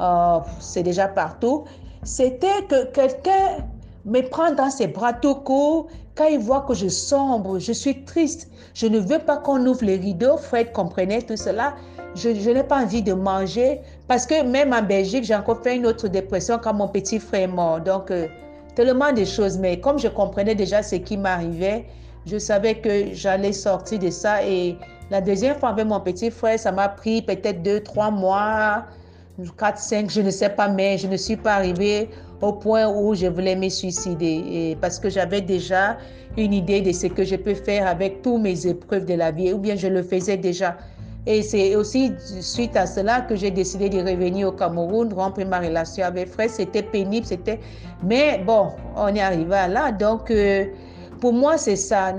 euh, 0.00 0.38
c'est 0.60 0.82
déjà 0.82 1.08
partout, 1.08 1.64
c'était 2.02 2.62
que 2.68 2.84
quelqu'un 2.92 3.64
me 4.04 4.20
prend 4.20 4.52
dans 4.52 4.70
ses 4.70 4.88
bras 4.88 5.12
tout 5.12 5.36
court 5.36 5.86
quand 6.14 6.26
il 6.26 6.40
voit 6.40 6.62
que 6.62 6.74
je 6.74 6.88
sombre, 6.88 7.58
je 7.58 7.72
suis 7.72 8.04
triste, 8.04 8.50
je 8.74 8.86
ne 8.86 8.98
veux 8.98 9.18
pas 9.18 9.38
qu'on 9.38 9.64
ouvre 9.66 9.84
les 9.84 9.96
rideaux. 9.96 10.36
Fred 10.36 10.72
comprenait 10.72 11.22
tout 11.22 11.36
cela. 11.36 11.74
Je, 12.14 12.28
n'ai 12.28 12.62
pas 12.62 12.82
envie 12.82 13.02
de 13.02 13.14
manger 13.14 13.80
parce 14.06 14.26
que 14.26 14.42
même 14.42 14.74
en 14.74 14.82
Belgique, 14.82 15.24
j'ai 15.24 15.34
encore 15.34 15.62
fait 15.62 15.76
une 15.76 15.86
autre 15.86 16.08
dépression 16.08 16.58
quand 16.62 16.74
mon 16.74 16.88
petit 16.88 17.18
frère 17.18 17.42
est 17.42 17.46
mort. 17.46 17.80
Donc, 17.80 18.10
euh, 18.10 18.28
tellement 18.74 19.12
de 19.12 19.24
choses. 19.24 19.58
Mais 19.58 19.80
comme 19.80 19.98
je 19.98 20.08
comprenais 20.08 20.54
déjà 20.54 20.82
ce 20.82 20.96
qui 20.96 21.16
m'arrivait, 21.16 21.86
je 22.26 22.38
savais 22.38 22.74
que 22.76 23.12
j'allais 23.12 23.52
sortir 23.52 23.98
de 23.98 24.10
ça. 24.10 24.44
Et 24.46 24.76
la 25.10 25.20
deuxième 25.20 25.56
fois 25.56 25.70
avec 25.70 25.86
mon 25.86 26.00
petit 26.00 26.30
frère, 26.30 26.58
ça 26.58 26.72
m'a 26.72 26.88
pris 26.88 27.22
peut-être 27.22 27.62
deux, 27.62 27.80
trois 27.80 28.10
mois, 28.10 28.84
quatre, 29.58 29.78
cinq, 29.78 30.10
je 30.10 30.20
ne 30.20 30.30
sais 30.30 30.50
pas, 30.50 30.68
mais 30.68 30.98
je 30.98 31.06
ne 31.08 31.16
suis 31.16 31.36
pas 31.36 31.54
arrivée 31.54 32.08
au 32.40 32.52
point 32.52 32.88
où 32.88 33.14
je 33.14 33.26
voulais 33.26 33.56
me 33.56 33.68
suicider. 33.68 34.76
Parce 34.80 34.98
que 34.98 35.10
j'avais 35.10 35.40
déjà 35.40 35.96
une 36.36 36.52
idée 36.52 36.80
de 36.80 36.92
ce 36.92 37.08
que 37.08 37.24
je 37.24 37.36
peux 37.36 37.54
faire 37.54 37.86
avec 37.86 38.22
toutes 38.22 38.40
mes 38.40 38.66
épreuves 38.66 39.04
de 39.04 39.14
la 39.14 39.30
vie, 39.30 39.52
ou 39.52 39.58
bien 39.58 39.76
je 39.76 39.88
le 39.88 40.02
faisais 40.02 40.36
déjà. 40.36 40.76
Et 41.24 41.42
c'est 41.42 41.76
aussi 41.76 42.12
suite 42.40 42.76
à 42.76 42.86
cela 42.86 43.20
que 43.20 43.36
j'ai 43.36 43.52
décidé 43.52 43.88
de 43.88 43.98
revenir 43.98 44.48
au 44.48 44.52
Cameroun, 44.52 45.12
rompre 45.12 45.44
ma 45.44 45.60
relation 45.60 46.04
avec 46.04 46.28
Fred. 46.28 46.50
C'était 46.50 46.82
pénible, 46.82 47.24
c'était. 47.24 47.60
Mais 48.02 48.42
bon, 48.44 48.70
on 48.96 49.06
est 49.14 49.20
arrivé 49.20 49.54
à 49.54 49.68
là. 49.68 49.92
Donc, 49.92 50.32
euh, 50.32 50.64
pour 51.20 51.32
moi, 51.32 51.58
c'est 51.58 51.76
ça. 51.76 52.12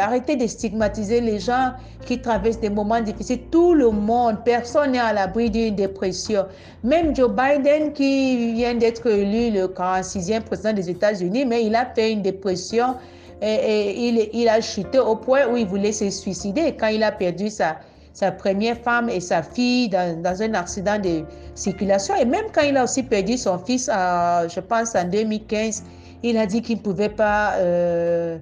Arrêtez 0.00 0.36
de 0.36 0.46
stigmatiser 0.46 1.20
les 1.20 1.38
gens 1.38 1.72
qui 2.06 2.18
traversent 2.18 2.60
des 2.60 2.70
moments 2.70 3.02
difficiles. 3.02 3.42
Tout 3.50 3.74
le 3.74 3.90
monde, 3.90 4.38
personne 4.42 4.92
n'est 4.92 4.98
à 5.00 5.12
l'abri 5.12 5.50
d'une 5.50 5.74
dépression. 5.74 6.46
Même 6.82 7.14
Joe 7.14 7.30
Biden, 7.30 7.92
qui 7.92 8.54
vient 8.54 8.74
d'être 8.74 9.06
élu 9.06 9.50
le 9.50 9.66
46e 9.66 10.40
président 10.40 10.72
des 10.72 10.88
États-Unis, 10.88 11.44
mais 11.44 11.62
il 11.62 11.74
a 11.74 11.84
fait 11.84 12.12
une 12.12 12.22
dépression 12.22 12.94
et, 13.42 14.08
il, 14.08 14.30
il 14.32 14.48
a 14.48 14.62
chuté 14.62 14.98
au 14.98 15.16
point 15.16 15.46
où 15.46 15.58
il 15.58 15.66
voulait 15.66 15.92
se 15.92 16.08
suicider 16.08 16.74
quand 16.80 16.86
il 16.86 17.02
a 17.02 17.12
perdu 17.12 17.50
sa 17.50 17.76
sa 18.16 18.32
première 18.32 18.78
femme 18.78 19.10
et 19.10 19.20
sa 19.20 19.42
fille 19.42 19.90
dans, 19.90 20.22
dans, 20.22 20.40
un 20.42 20.54
accident 20.54 20.98
de 20.98 21.22
circulation. 21.54 22.14
Et 22.16 22.24
même 22.24 22.46
quand 22.50 22.62
il 22.62 22.74
a 22.78 22.84
aussi 22.84 23.02
perdu 23.02 23.36
son 23.36 23.58
fils, 23.58 23.90
je 23.92 24.60
pense 24.60 24.94
en 24.94 25.04
2015, 25.04 25.84
il 26.22 26.38
a 26.38 26.46
dit 26.46 26.62
qu'il 26.62 26.78
ne 26.78 26.82
pouvait 26.82 27.10
pas, 27.10 27.56
euh, 27.56 28.38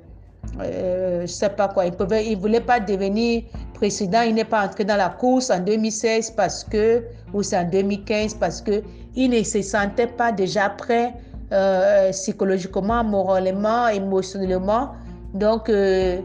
euh, 0.61 1.23
je 1.23 1.27
sais 1.27 1.49
pas 1.49 1.67
quoi, 1.67 1.87
il 1.87 1.93
ne 1.93 2.23
il 2.23 2.39
voulait 2.39 2.61
pas 2.61 2.79
devenir 2.79 3.43
président. 3.75 4.23
Il 4.23 4.37
n'est 4.37 4.45
pas 4.45 4.65
entré 4.65 4.85
dans 4.85 4.97
la 4.97 5.09
course 5.09 5.51
en 5.51 5.59
2016 5.59 6.31
parce 6.37 6.63
que, 6.63 7.03
ou 7.33 7.43
c'est 7.43 7.59
en 7.59 7.69
2015 7.69 8.35
parce 8.35 8.61
que 8.61 8.81
il 9.17 9.31
ne 9.31 9.43
se 9.43 9.61
sentait 9.61 10.07
pas 10.07 10.31
déjà 10.31 10.71
prêt 10.71 11.15
euh, 11.53 12.13
psychologiquement, 12.13 13.03
moralement, 13.03 13.89
émotionnellement. 13.89 14.93
Donc, 15.35 15.69
euh, 15.69 16.21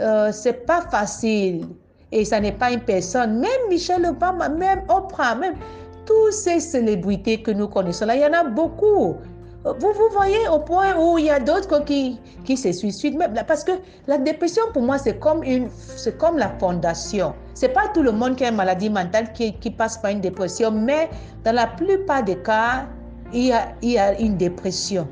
euh, 0.00 0.30
c'est 0.32 0.64
pas 0.66 0.82
facile. 0.82 1.66
Et 2.12 2.24
ça 2.24 2.40
n'est 2.40 2.52
pas 2.52 2.70
une 2.70 2.80
personne. 2.80 3.40
Même 3.40 3.50
Michel 3.68 4.04
Obama, 4.04 4.48
même 4.48 4.82
Oprah, 4.88 5.34
même 5.34 5.54
toutes 6.04 6.32
ces 6.32 6.60
célébrités 6.60 7.40
que 7.42 7.50
nous 7.50 7.68
connaissons 7.68 8.06
là, 8.06 8.16
il 8.16 8.22
y 8.22 8.26
en 8.26 8.32
a 8.32 8.44
beaucoup. 8.44 9.16
Vous, 9.64 9.92
vous 9.92 10.08
voyez 10.12 10.48
au 10.48 10.58
point 10.58 10.96
où 10.98 11.18
il 11.18 11.26
y 11.26 11.30
a 11.30 11.38
d'autres 11.38 11.84
qui, 11.84 12.18
qui 12.44 12.56
se 12.56 12.72
suicident. 12.72 13.24
Parce 13.46 13.62
que 13.62 13.72
la 14.08 14.18
dépression, 14.18 14.62
pour 14.72 14.82
moi, 14.82 14.98
c'est 14.98 15.20
comme, 15.20 15.42
comme 16.18 16.36
la 16.38 16.48
fondation. 16.58 17.32
Ce 17.54 17.66
n'est 17.66 17.72
pas 17.72 17.88
tout 17.94 18.02
le 18.02 18.10
monde 18.10 18.34
qui 18.36 18.44
a 18.44 18.48
une 18.48 18.56
maladie 18.56 18.90
mentale 18.90 19.32
qui, 19.32 19.54
qui 19.54 19.70
passe 19.70 19.98
par 19.98 20.10
une 20.10 20.20
dépression, 20.20 20.72
mais 20.72 21.08
dans 21.44 21.54
la 21.54 21.68
plupart 21.68 22.24
des 22.24 22.36
cas, 22.36 22.86
il 23.32 23.46
y 23.46 23.52
a, 23.52 23.68
il 23.82 23.92
y 23.92 23.98
a 23.98 24.18
une 24.18 24.36
dépression. 24.36 25.06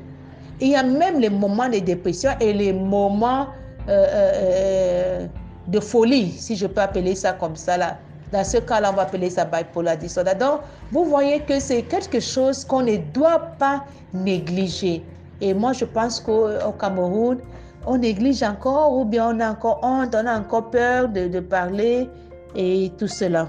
Il 0.59 0.69
y 0.69 0.75
a 0.75 0.83
même 0.83 1.19
les 1.19 1.29
moments 1.29 1.69
de 1.69 1.79
dépression 1.79 2.31
et 2.39 2.53
les 2.53 2.73
moments 2.73 3.47
euh, 3.89 4.05
euh, 4.07 4.31
euh 4.35 5.27
de 5.67 5.79
folie, 5.79 6.31
si 6.31 6.55
je 6.55 6.67
peux 6.67 6.81
appeler 6.81 7.15
ça 7.15 7.33
comme 7.33 7.55
ça 7.55 7.77
là. 7.77 7.97
Dans 8.31 8.43
ce 8.45 8.57
cas-là, 8.57 8.91
on 8.91 8.95
va 8.95 9.01
appeler 9.03 9.29
ça 9.29 9.43
bipolar 9.43 9.97
disorder. 9.97 10.33
Donc, 10.39 10.61
vous 10.91 11.03
voyez 11.03 11.41
que 11.41 11.59
c'est 11.59 11.83
quelque 11.83 12.21
chose 12.21 12.63
qu'on 12.63 12.81
ne 12.81 12.95
doit 12.95 13.39
pas 13.59 13.83
négliger. 14.13 15.03
Et 15.41 15.53
moi, 15.53 15.73
je 15.73 15.83
pense 15.83 16.19
qu'au 16.21 16.47
Cameroun, 16.79 17.39
on 17.85 17.97
néglige 17.97 18.43
encore 18.43 18.93
ou 18.97 19.05
bien 19.05 19.35
on 19.35 19.39
a 19.41 19.51
encore 19.51 19.79
honte, 19.83 20.15
on 20.15 20.25
a 20.25 20.39
encore 20.39 20.69
peur 20.69 21.09
de, 21.09 21.27
de 21.27 21.39
parler 21.41 22.09
et 22.55 22.91
tout 22.97 23.07
cela. 23.07 23.47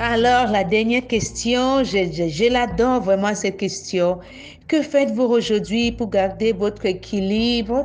Alors, 0.00 0.46
la 0.52 0.62
dernière 0.62 1.08
question, 1.08 1.82
je, 1.82 2.28
je, 2.28 2.52
l'adore 2.52 3.00
vraiment 3.00 3.34
cette 3.34 3.56
question. 3.56 4.20
Que 4.68 4.80
faites-vous 4.80 5.24
aujourd'hui 5.24 5.90
pour 5.90 6.08
garder 6.08 6.52
votre 6.52 6.86
équilibre 6.86 7.84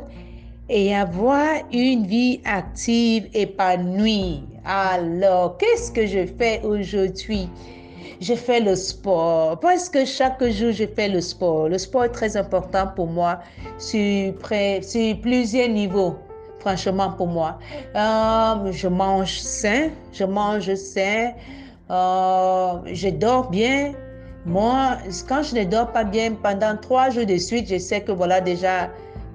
et 0.68 0.94
avoir 0.94 1.56
une 1.72 2.06
vie 2.06 2.40
active, 2.44 3.28
épanouie? 3.34 4.44
Alors, 4.64 5.56
qu'est-ce 5.58 5.90
que 5.90 6.06
je 6.06 6.24
fais 6.38 6.60
aujourd'hui? 6.62 7.48
Je 8.20 8.34
fais 8.34 8.60
le 8.60 8.76
sport 8.76 9.58
parce 9.58 9.88
que 9.88 10.04
chaque 10.04 10.42
jour, 10.50 10.70
je 10.70 10.84
fais 10.86 11.08
le 11.08 11.20
sport. 11.20 11.68
Le 11.68 11.78
sport 11.78 12.04
est 12.04 12.10
très 12.10 12.36
important 12.36 12.86
pour 12.94 13.08
moi 13.08 13.40
sur 13.76 14.34
plusieurs 15.20 15.68
niveaux 15.68 16.14
franchement 16.60 17.10
pour 17.10 17.26
moi. 17.26 17.58
Euh, 17.94 18.72
je 18.72 18.88
mange 18.88 19.38
sain, 19.40 19.90
je 20.12 20.24
mange 20.24 20.74
sain. 20.76 21.32
Euh, 21.90 22.80
je 22.86 23.08
dors 23.08 23.50
bien. 23.50 23.92
Moi, 24.46 24.98
quand 25.28 25.42
je 25.42 25.54
ne 25.56 25.64
dors 25.64 25.90
pas 25.92 26.04
bien 26.04 26.32
pendant 26.32 26.76
trois 26.76 27.10
jours 27.10 27.26
de 27.26 27.36
suite, 27.36 27.68
je 27.68 27.78
sais 27.78 28.00
que 28.02 28.12
voilà 28.12 28.40
déjà 28.40 28.90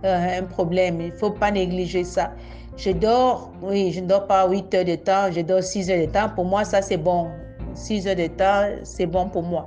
euh, 0.05 0.39
un 0.39 0.43
problème. 0.43 1.01
Il 1.01 1.11
ne 1.11 1.17
faut 1.17 1.31
pas 1.31 1.51
négliger 1.51 2.03
ça. 2.03 2.31
Je 2.77 2.91
dors, 2.91 3.51
oui, 3.61 3.91
je 3.91 3.99
ne 3.99 4.07
dors 4.07 4.25
pas 4.27 4.47
8 4.47 4.73
heures 4.73 4.85
de 4.85 4.95
temps, 4.95 5.31
je 5.31 5.41
dors 5.41 5.63
6 5.63 5.89
heures 5.91 5.99
de 6.07 6.11
temps. 6.11 6.29
Pour 6.33 6.45
moi, 6.45 6.63
ça 6.63 6.81
c'est 6.81 6.97
bon. 6.97 7.27
6 7.73 8.07
heures 8.07 8.15
de 8.15 8.27
temps, 8.27 8.67
c'est 8.83 9.05
bon 9.05 9.27
pour 9.29 9.43
moi. 9.43 9.65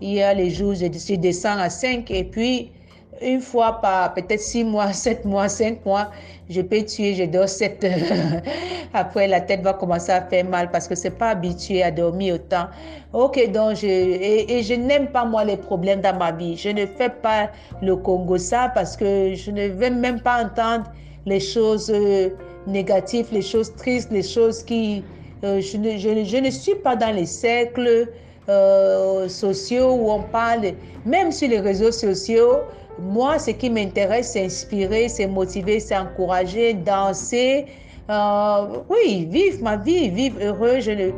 Il 0.00 0.14
y 0.14 0.22
a 0.22 0.32
les 0.34 0.50
jours, 0.50 0.74
je, 0.74 0.86
je 0.86 1.14
descends 1.14 1.58
à 1.58 1.70
5 1.70 2.10
et 2.10 2.24
puis 2.24 2.72
une 3.22 3.40
fois 3.40 3.80
par 3.80 4.14
peut-être 4.14 4.40
six 4.40 4.64
mois, 4.64 4.92
sept 4.92 5.24
mois, 5.24 5.48
cinq 5.48 5.84
mois, 5.84 6.10
je 6.48 6.60
peux 6.60 6.82
tuer, 6.82 7.14
je 7.14 7.24
dors 7.24 7.48
sept 7.48 7.82
heures. 7.84 8.42
Après, 8.92 9.26
la 9.26 9.40
tête 9.40 9.62
va 9.62 9.72
commencer 9.72 10.12
à 10.12 10.22
faire 10.22 10.44
mal 10.44 10.70
parce 10.70 10.86
que 10.86 10.94
c'est 10.94 11.10
pas 11.10 11.30
habitué 11.30 11.82
à 11.82 11.90
dormir 11.90 12.34
autant. 12.36 12.66
Ok, 13.12 13.50
donc 13.52 13.76
je, 13.76 13.86
et, 13.86 14.62
je 14.62 14.74
n'aime 14.74 15.08
pas 15.08 15.24
moi 15.24 15.44
les 15.44 15.56
problèmes 15.56 16.00
dans 16.00 16.16
ma 16.16 16.32
vie. 16.32 16.56
Je 16.56 16.68
ne 16.68 16.86
fais 16.86 17.10
pas 17.10 17.50
le 17.82 17.96
Congo 17.96 18.38
ça 18.38 18.70
parce 18.74 18.96
que 18.96 19.34
je 19.34 19.50
ne 19.50 19.68
veux 19.68 19.90
même 19.90 20.20
pas 20.20 20.44
entendre 20.44 20.84
les 21.26 21.40
choses 21.40 21.90
euh, 21.94 22.30
négatives, 22.66 23.26
les 23.32 23.42
choses 23.42 23.74
tristes, 23.74 24.10
les 24.12 24.22
choses 24.22 24.62
qui... 24.62 25.02
Euh, 25.42 25.60
je, 25.60 25.76
ne, 25.76 25.96
je, 25.98 26.24
je 26.24 26.36
ne 26.38 26.50
suis 26.50 26.74
pas 26.76 26.96
dans 26.96 27.14
les 27.14 27.26
cercles 27.26 28.08
euh, 28.48 29.26
sociaux 29.28 29.94
où 29.94 30.10
on 30.10 30.22
parle, 30.22 30.72
même 31.06 31.32
sur 31.32 31.48
les 31.48 31.60
réseaux 31.60 31.92
sociaux, 31.92 32.58
moi, 32.98 33.38
ce 33.38 33.50
qui 33.50 33.70
m'intéresse, 33.70 34.32
c'est 34.32 34.44
inspirer, 34.44 35.08
c'est 35.08 35.26
motiver, 35.26 35.80
c'est 35.80 35.96
encourager, 35.96 36.74
danser. 36.74 37.66
Euh, 38.10 38.66
oui, 38.88 39.26
vivre 39.30 39.62
ma 39.62 39.76
vie, 39.76 40.10
vivre 40.10 40.38
heureux. 40.40 40.80
Je 40.80 40.90
ne, 40.92 41.10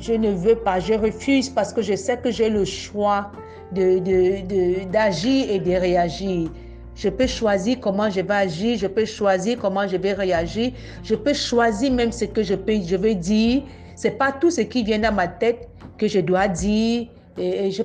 je 0.00 0.12
ne 0.12 0.30
veux 0.30 0.56
pas, 0.56 0.80
je 0.80 0.94
refuse 0.94 1.48
parce 1.48 1.72
que 1.72 1.82
je 1.82 1.94
sais 1.94 2.16
que 2.16 2.30
j'ai 2.30 2.48
le 2.48 2.64
choix 2.64 3.30
d'agir 3.72 5.46
de, 5.46 5.48
de, 5.48 5.54
et 5.54 5.58
de 5.58 5.80
réagir. 5.80 6.50
Je 6.96 7.08
peux 7.08 7.26
choisir 7.26 7.78
comment 7.80 8.10
je 8.10 8.20
vais 8.20 8.34
agir, 8.34 8.76
je 8.76 8.86
peux 8.86 9.04
choisir 9.04 9.58
comment 9.58 9.86
je 9.86 9.96
vais 9.96 10.12
réagir, 10.12 10.72
je 11.02 11.14
peux 11.14 11.32
choisir 11.32 11.92
même 11.92 12.12
ce 12.12 12.24
que 12.24 12.42
je, 12.42 12.54
peux, 12.54 12.74
je 12.84 12.96
veux 12.96 13.14
dire. 13.14 13.62
Ce 13.96 14.08
n'est 14.08 14.14
pas 14.14 14.32
tout 14.32 14.50
ce 14.50 14.62
qui 14.62 14.82
vient 14.82 14.98
dans 14.98 15.14
ma 15.14 15.28
tête 15.28 15.68
que 15.96 16.08
je 16.08 16.20
dois 16.20 16.48
dire 16.48 17.06
et, 17.40 17.70
je, 17.70 17.82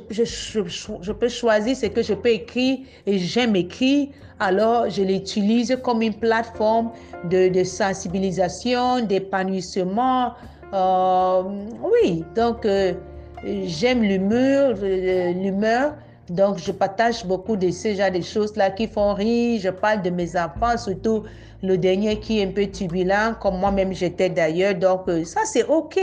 peux 1.12 1.30
choisir 1.30 1.76
ce 1.76 1.86
que 1.86 2.02
je 2.02 2.14
peux 2.14 2.30
écrire 2.30 2.80
et 3.06 3.18
j'aime 3.18 3.56
écrire, 3.56 4.10
alors 4.40 4.90
je 4.90 5.02
l'utilise 5.02 5.78
comme 5.82 6.02
une 6.02 6.14
plateforme 6.14 6.92
de, 7.30 7.64
sensibilisation, 7.64 9.02
d'épanouissement. 9.02 10.34
Euh, 10.74 11.44
oui, 11.82 12.26
donc 12.36 12.66
euh, 12.66 12.94
j'aime 13.66 14.04
euh, 14.04 15.34
l'humeur. 15.34 15.96
Donc, 16.28 16.58
je 16.58 16.72
partage 16.72 17.24
beaucoup 17.24 17.56
de 17.56 17.70
ces 17.70 17.96
genre 17.96 18.10
de 18.10 18.20
choses-là 18.20 18.72
qui 18.72 18.88
font 18.88 19.14
rire. 19.14 19.62
Je 19.62 19.70
parle 19.70 20.02
de 20.02 20.10
mes 20.10 20.36
enfants, 20.36 20.76
surtout 20.76 21.24
le 21.62 21.78
dernier 21.78 22.20
qui 22.20 22.40
est 22.40 22.48
un 22.48 22.52
peu 22.52 22.66
turbulent, 22.66 23.36
comme 23.40 23.60
moi-même 23.60 23.94
j'étais 23.94 24.30
d'ailleurs. 24.30 24.74
Donc, 24.74 25.02
ça, 25.24 25.42
c'est 25.46 25.66
OK. 25.66 26.00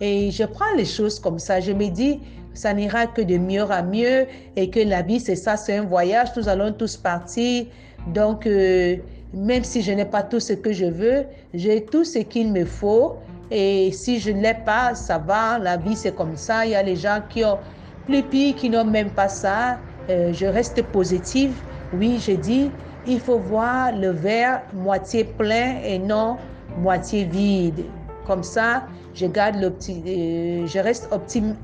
Et 0.00 0.30
je 0.30 0.44
prends 0.44 0.72
les 0.76 0.84
choses 0.84 1.18
comme 1.18 1.40
ça. 1.40 1.58
Je 1.58 1.72
me 1.72 1.88
dis, 1.88 2.20
ça 2.56 2.72
n'ira 2.72 3.06
que 3.06 3.22
de 3.22 3.38
mieux 3.38 3.70
à 3.70 3.82
mieux 3.82 4.26
et 4.56 4.70
que 4.70 4.80
la 4.80 5.02
vie, 5.02 5.20
c'est 5.20 5.36
ça, 5.36 5.56
c'est 5.56 5.76
un 5.76 5.84
voyage. 5.84 6.28
Nous 6.36 6.48
allons 6.48 6.72
tous 6.72 6.96
partir. 6.96 7.66
Donc, 8.08 8.46
euh, 8.46 8.96
même 9.34 9.64
si 9.64 9.82
je 9.82 9.92
n'ai 9.92 10.04
pas 10.04 10.22
tout 10.22 10.40
ce 10.40 10.52
que 10.52 10.72
je 10.72 10.86
veux, 10.86 11.26
j'ai 11.54 11.84
tout 11.84 12.04
ce 12.04 12.20
qu'il 12.20 12.52
me 12.52 12.64
faut. 12.64 13.16
Et 13.50 13.92
si 13.92 14.18
je 14.18 14.30
ne 14.30 14.42
l'ai 14.42 14.54
pas, 14.54 14.94
ça 14.94 15.18
va. 15.18 15.58
La 15.58 15.76
vie, 15.76 15.96
c'est 15.96 16.14
comme 16.14 16.36
ça. 16.36 16.66
Il 16.66 16.72
y 16.72 16.74
a 16.74 16.82
les 16.82 16.96
gens 16.96 17.20
qui 17.28 17.44
ont 17.44 17.58
plus 18.06 18.22
pire, 18.22 18.54
qui 18.54 18.70
n'ont 18.70 18.84
même 18.84 19.10
pas 19.10 19.28
ça. 19.28 19.78
Euh, 20.08 20.32
je 20.32 20.46
reste 20.46 20.82
positive. 20.82 21.54
Oui, 21.92 22.18
je 22.18 22.32
dis, 22.32 22.70
il 23.06 23.20
faut 23.20 23.38
voir 23.38 23.92
le 23.92 24.10
verre 24.10 24.62
moitié 24.72 25.24
plein 25.24 25.78
et 25.84 25.98
non 25.98 26.36
moitié 26.78 27.24
vide. 27.24 27.84
Comme 28.26 28.42
ça, 28.42 28.84
je 29.14 29.26
garde 29.26 29.56
euh, 29.62 30.66
je 30.66 30.78
reste 30.78 31.08
optimiste 31.12 31.56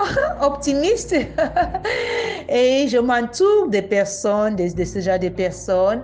optimiste 0.40 1.14
et 2.48 2.88
je 2.88 2.98
m'entoure 2.98 3.68
des 3.68 3.82
personnes, 3.82 4.56
de, 4.56 4.74
de, 4.74 4.84
ce 4.84 5.00
genre 5.00 5.18
de 5.18 5.28
personnes, 5.28 6.02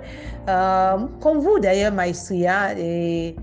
euh, 0.49 0.97
comme 1.21 1.39
vous 1.39 1.59
d'ailleurs, 1.59 1.93
Maestria. 1.93 2.79
Et, 2.79 3.35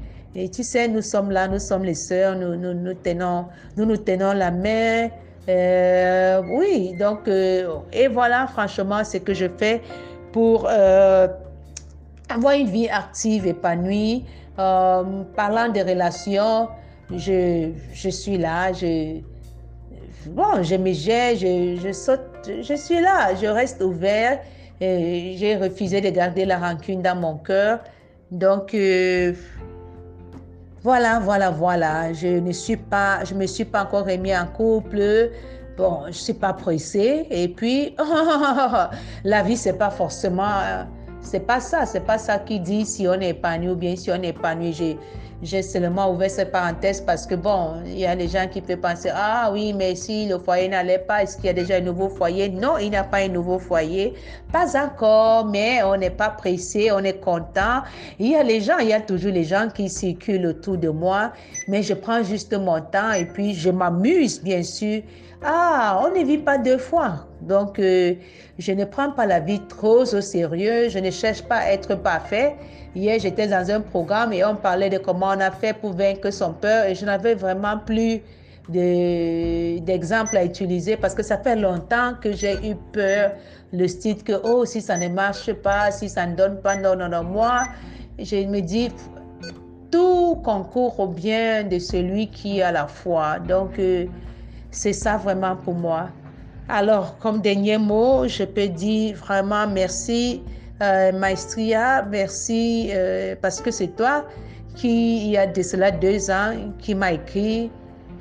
tu 0.52 0.64
sais, 0.64 0.88
nous 0.88 1.02
sommes 1.02 1.30
là, 1.32 1.48
nous 1.48 1.60
sommes 1.60 1.84
les 1.84 1.94
sœurs, 1.94 2.36
nous 2.36 2.56
nous, 2.56 2.74
nous 2.74 2.94
tenons, 2.96 3.46
nous, 3.78 3.86
nous 3.86 3.98
tenons 3.98 4.34
la 4.34 4.52
main. 4.52 5.10
Euh, 5.50 6.42
oui, 6.50 6.96
donc, 6.98 7.28
euh, 7.28 7.68
et 7.92 8.08
voilà 8.08 8.48
franchement 8.48 9.04
ce 9.04 9.18
que 9.18 9.34
je 9.34 9.46
fais 9.58 9.82
pour 10.32 10.68
avoir 10.70 12.54
une 12.56 12.68
vie 12.68 12.90
active, 12.90 13.46
épanouie. 13.46 14.26
parlant 14.56 15.70
des 15.72 15.84
relations, 15.84 16.70
je, 17.16 17.70
je 17.94 18.10
suis 18.10 18.38
là, 18.38 18.74
je, 18.74 19.20
bon, 20.28 20.64
je 20.64 20.76
me 20.76 20.94
jette, 20.94 21.40
je, 21.40 21.80
je, 21.82 21.92
saute, 21.92 22.22
je 22.46 22.74
suis 22.74 23.00
là, 23.00 23.36
je 23.36 23.48
reste 23.48 23.82
ouvert. 23.82 24.40
J'ai 24.82 25.56
refusé 25.56 26.02
de 26.02 26.10
garder 26.10 26.46
la 26.46 26.58
rancune 26.58 27.02
dans 27.02 27.16
mon 27.16 27.38
cœur. 27.38 27.80
Donc, 28.32 28.74
euh, 28.74 29.34
voilà, 30.82 31.20
voilà, 31.20 31.52
voilà. 31.52 32.12
Je 32.12 32.28
ne 32.28 32.52
suis 32.52 32.76
pas, 32.76 33.24
je 33.24 33.34
me 33.34 33.46
suis 33.46 33.64
pas 33.64 33.84
encore 33.84 34.06
remis 34.06 34.36
en 34.36 34.48
couple. 34.48 35.30
Bon, 35.78 36.02
je 36.08 36.12
suis 36.12 36.34
pas 36.34 36.54
pressée. 36.54 37.28
Et 37.30 37.48
puis, 37.48 37.96
la 39.24 39.44
vie, 39.44 39.56
c'est 39.56 39.78
pas 39.78 39.90
forcément, 39.90 40.52
c'est 41.22 41.48
pas 41.48 41.62
ça, 41.62 41.86
c'est 41.86 42.06
pas 42.06 42.18
ça 42.18 42.40
qui 42.40 42.60
dit 42.60 42.86
si 42.86 43.08
on 43.08 43.14
est 43.14 43.30
épanoui 43.30 43.70
ou 43.70 43.76
bien 43.76 43.96
si 43.96 44.12
on 44.12 44.22
est 44.22 44.30
épanoui. 44.30 44.98
J'ai, 45.44 45.62
seulement 45.62 46.10
ouvert 46.10 46.32
cette 46.32 46.54
parenthèse 46.54 47.02
parce 47.02 47.28
que, 47.28 47.36
bon, 47.36 47.74
il 47.86 48.00
y 48.00 48.06
a 48.06 48.16
des 48.16 48.30
gens 48.30 48.48
qui 48.48 48.62
peuvent 48.62 48.78
penser, 48.78 49.10
ah 49.14 49.50
oui, 49.52 49.74
mais 49.74 49.94
si 49.94 50.26
le 50.26 50.40
foyer 50.40 50.70
n'allait 50.70 51.00
pas, 51.00 51.24
est-ce 51.24 51.36
qu'il 51.36 51.48
y 51.48 51.50
a 51.50 51.54
déjà 51.54 51.76
un 51.76 51.82
nouveau 51.82 52.08
foyer? 52.08 52.48
Non, 52.48 52.78
il 52.78 52.92
n'y 52.92 52.96
a 52.96 53.04
pas 53.04 53.18
un 53.18 53.28
nouveau 53.28 53.60
foyer. 53.60 54.14
Pas 54.54 54.82
encore, 54.82 55.46
mais 55.48 55.84
on 55.84 55.98
n'est 55.98 56.10
pas 56.12 56.30
pressé, 56.30 56.92
on 56.94 57.00
est 57.00 57.20
content. 57.20 57.82
Il 58.20 58.30
y 58.30 58.36
a 58.36 58.44
les 58.44 58.62
gens, 58.62 58.78
il 58.78 58.88
y 58.88 58.94
a 58.94 59.02
toujours 59.02 59.34
les 59.34 59.44
gens 59.44 59.68
qui 59.68 59.90
circulent 59.90 60.46
autour 60.46 60.78
de 60.78 60.88
moi, 60.88 61.34
mais 61.68 61.84
je 61.84 61.94
prends 61.94 62.24
juste 62.24 62.54
mon 62.58 62.80
temps 62.80 63.12
et 63.12 63.26
puis 63.26 63.54
je 63.54 63.70
m'amuse, 63.70 64.42
bien 64.42 64.64
sûr. 64.64 65.02
Ah, 65.46 66.02
on 66.02 66.18
ne 66.18 66.24
vit 66.24 66.38
pas 66.38 66.58
deux 66.58 66.78
fois. 66.78 67.28
Donc, 67.42 67.78
euh, 67.78 68.16
je 68.58 68.72
ne 68.72 68.86
prends 68.86 69.12
pas 69.12 69.26
la 69.26 69.42
vie 69.42 69.60
trop 69.68 70.04
au 70.04 70.22
sérieux. 70.22 70.88
Je 70.88 71.00
ne 71.00 71.12
cherche 71.12 71.42
pas 71.44 71.58
à 71.58 71.72
être 71.72 71.96
parfait. 71.96 72.56
Hier, 72.96 73.20
j'étais 73.20 73.48
dans 73.48 73.70
un 73.70 73.82
programme 73.82 74.32
et 74.32 74.46
on 74.46 74.56
parlait 74.56 74.90
de 74.90 75.00
comment 75.00 75.28
on 75.36 75.40
a 75.42 75.52
fait 75.52 75.74
pour 75.74 75.94
vaincre 75.94 76.32
son 76.32 76.54
peur 76.54 76.86
et 76.86 76.96
je 76.96 77.06
n'avais 77.06 77.36
vraiment 77.36 77.78
plus 77.78 78.22
d'exemples 78.70 80.38
à 80.38 80.46
utiliser 80.46 80.96
parce 80.96 81.14
que 81.14 81.24
ça 81.24 81.38
fait 81.38 81.58
longtemps 81.58 82.14
que 82.22 82.32
j'ai 82.32 82.54
eu 82.66 82.76
peur, 82.94 83.32
le 83.74 83.88
style 83.90 84.24
que, 84.24 84.34
oh, 84.46 84.64
si 84.64 84.80
ça 84.80 84.98
ne 84.98 85.10
marche 85.10 85.52
pas, 85.52 85.92
si 85.92 86.08
ça 86.08 86.26
ne 86.26 86.36
donne 86.36 86.62
pas, 86.62 86.78
non, 86.78 86.96
non, 86.96 87.10
non. 87.10 87.24
Moi, 87.24 87.64
je 88.18 88.46
me 88.48 88.62
dis, 88.62 88.90
tout 89.92 90.36
concourt 90.44 90.98
au 91.00 91.08
bien 91.08 91.64
de 91.64 91.80
celui 91.80 92.30
qui 92.30 92.62
a 92.62 92.72
la 92.72 92.88
foi. 92.88 93.40
Donc, 93.40 93.78
euh, 93.80 94.06
c'est 94.74 94.94
ça 94.94 95.18
vraiment 95.18 95.56
pour 95.56 95.76
moi. 95.76 96.10
Alors, 96.68 97.18
comme 97.20 97.42
dernier 97.42 97.78
mot, 97.78 98.28
je 98.28 98.44
peux 98.44 98.68
dire 98.68 99.16
vraiment 99.18 99.68
merci, 99.68 100.42
euh, 100.82 101.12
Maestria, 101.12 102.04
merci 102.10 102.90
euh, 102.92 103.36
parce 103.42 103.62
que 103.62 103.72
c'est 103.72 103.96
toi 103.96 104.26
qui, 104.76 105.26
il 105.26 105.32
y 105.32 105.38
a 105.38 105.46
de 105.46 105.62
cela 105.62 105.92
deux 105.92 106.32
ans, 106.32 106.74
qui 106.80 106.96
m'a 106.96 107.14
écrit 107.14 107.70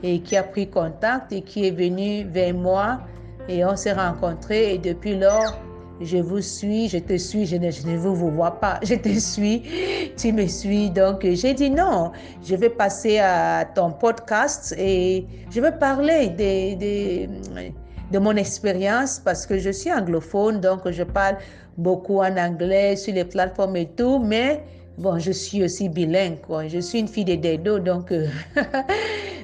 et 0.02 0.20
qui 0.20 0.36
a 0.36 0.42
pris 0.42 0.68
contact 0.68 1.32
et 1.32 1.40
qui 1.40 1.66
est 1.66 1.70
venu 1.70 2.24
vers 2.24 2.54
moi 2.54 3.00
et 3.48 3.64
on 3.64 3.74
s'est 3.76 3.92
rencontrés 3.92 4.74
et 4.74 4.78
depuis 4.78 5.16
lors, 5.16 5.58
je 6.04 6.18
vous 6.18 6.40
suis, 6.40 6.88
je 6.88 6.98
te 6.98 7.16
suis, 7.16 7.46
je 7.46 7.56
ne, 7.56 7.96
vous, 7.96 8.14
vois 8.14 8.60
pas, 8.60 8.80
je 8.82 8.94
te 8.94 9.08
suis, 9.18 9.62
tu 10.16 10.32
me 10.32 10.46
suis. 10.46 10.90
Donc, 10.90 11.24
j'ai 11.24 11.54
dit 11.54 11.70
non, 11.70 12.12
je 12.44 12.54
vais 12.54 12.70
passer 12.70 13.18
à 13.18 13.64
ton 13.74 13.90
podcast 13.92 14.74
et 14.78 15.26
je 15.50 15.60
vais 15.60 15.72
parler 15.72 16.28
des, 16.30 16.76
des 16.76 17.28
de 18.12 18.18
mon 18.18 18.36
expérience 18.36 19.18
parce 19.18 19.46
que 19.46 19.58
je 19.58 19.70
suis 19.70 19.90
anglophone, 19.90 20.60
donc 20.60 20.88
je 20.90 21.02
parle 21.02 21.38
beaucoup 21.78 22.18
en 22.18 22.36
anglais 22.36 22.94
sur 22.96 23.14
les 23.14 23.24
plateformes 23.24 23.76
et 23.76 23.86
tout, 23.86 24.18
mais 24.18 24.62
bon, 24.98 25.18
je 25.18 25.32
suis 25.32 25.64
aussi 25.64 25.88
bilingue. 25.88 26.36
Je 26.68 26.78
suis 26.78 27.00
une 27.00 27.08
fille 27.08 27.24
de 27.24 27.34
Dedo, 27.36 27.78
donc 27.78 28.12
euh, 28.12 28.26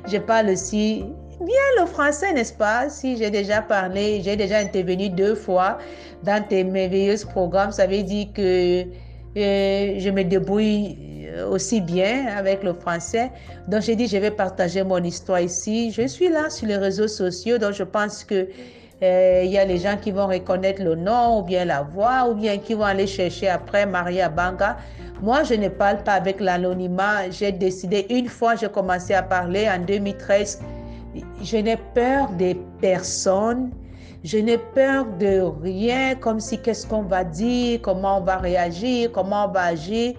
je 0.06 0.18
parle 0.18 0.50
aussi 0.50 1.04
bien 1.40 1.80
le 1.80 1.86
français, 1.86 2.32
n'est-ce 2.32 2.52
pas? 2.52 2.88
Si 2.88 3.16
j'ai 3.16 3.30
déjà 3.30 3.62
parlé, 3.62 4.20
j'ai 4.22 4.36
déjà 4.36 4.58
intervenu 4.58 5.08
deux 5.10 5.34
fois 5.34 5.78
dans 6.22 6.42
tes 6.46 6.64
merveilleux 6.64 7.16
programmes, 7.28 7.72
ça 7.72 7.86
veut 7.86 8.02
dire 8.02 8.28
que 8.34 8.82
euh, 9.36 9.94
je 9.98 10.10
me 10.10 10.24
débrouille 10.24 10.96
aussi 11.50 11.80
bien 11.80 12.26
avec 12.36 12.62
le 12.62 12.72
français. 12.74 13.30
Donc 13.68 13.82
j'ai 13.82 13.96
dit, 13.96 14.06
je 14.06 14.16
vais 14.16 14.30
partager 14.30 14.82
mon 14.82 15.02
histoire 15.02 15.40
ici. 15.40 15.92
Je 15.92 16.06
suis 16.06 16.28
là 16.28 16.50
sur 16.50 16.66
les 16.66 16.76
réseaux 16.76 17.08
sociaux, 17.08 17.58
donc 17.58 17.72
je 17.72 17.84
pense 17.84 18.24
que 18.24 18.48
euh, 19.02 19.42
il 19.44 19.50
y 19.50 19.58
a 19.58 19.64
les 19.64 19.78
gens 19.78 19.96
qui 19.96 20.10
vont 20.10 20.26
reconnaître 20.26 20.82
le 20.82 20.96
nom 20.96 21.38
ou 21.38 21.42
bien 21.42 21.64
la 21.64 21.82
voix 21.82 22.28
ou 22.28 22.34
bien 22.34 22.58
qui 22.58 22.74
vont 22.74 22.84
aller 22.84 23.06
chercher 23.06 23.48
après 23.48 23.86
Maria 23.86 24.28
Banga. 24.28 24.76
Moi, 25.22 25.44
je 25.44 25.54
ne 25.54 25.68
parle 25.68 26.02
pas 26.02 26.14
avec 26.14 26.40
l'anonymat. 26.40 27.30
J'ai 27.30 27.52
décidé, 27.52 28.06
une 28.10 28.28
fois 28.28 28.56
j'ai 28.56 28.68
commencé 28.68 29.14
à 29.14 29.22
parler 29.22 29.68
en 29.68 29.78
2013, 29.84 30.60
je 31.42 31.56
n'ai 31.56 31.76
peur 31.94 32.30
des 32.30 32.54
personnes. 32.80 33.70
Je 34.24 34.38
n'ai 34.38 34.58
peur 34.58 35.06
de 35.18 35.40
rien, 35.62 36.16
comme 36.16 36.40
si 36.40 36.58
qu'est-ce 36.58 36.86
qu'on 36.86 37.02
va 37.02 37.22
dire, 37.22 37.80
comment 37.82 38.18
on 38.18 38.22
va 38.22 38.38
réagir, 38.38 39.12
comment 39.12 39.46
on 39.46 39.52
va 39.52 39.62
agir. 39.62 40.14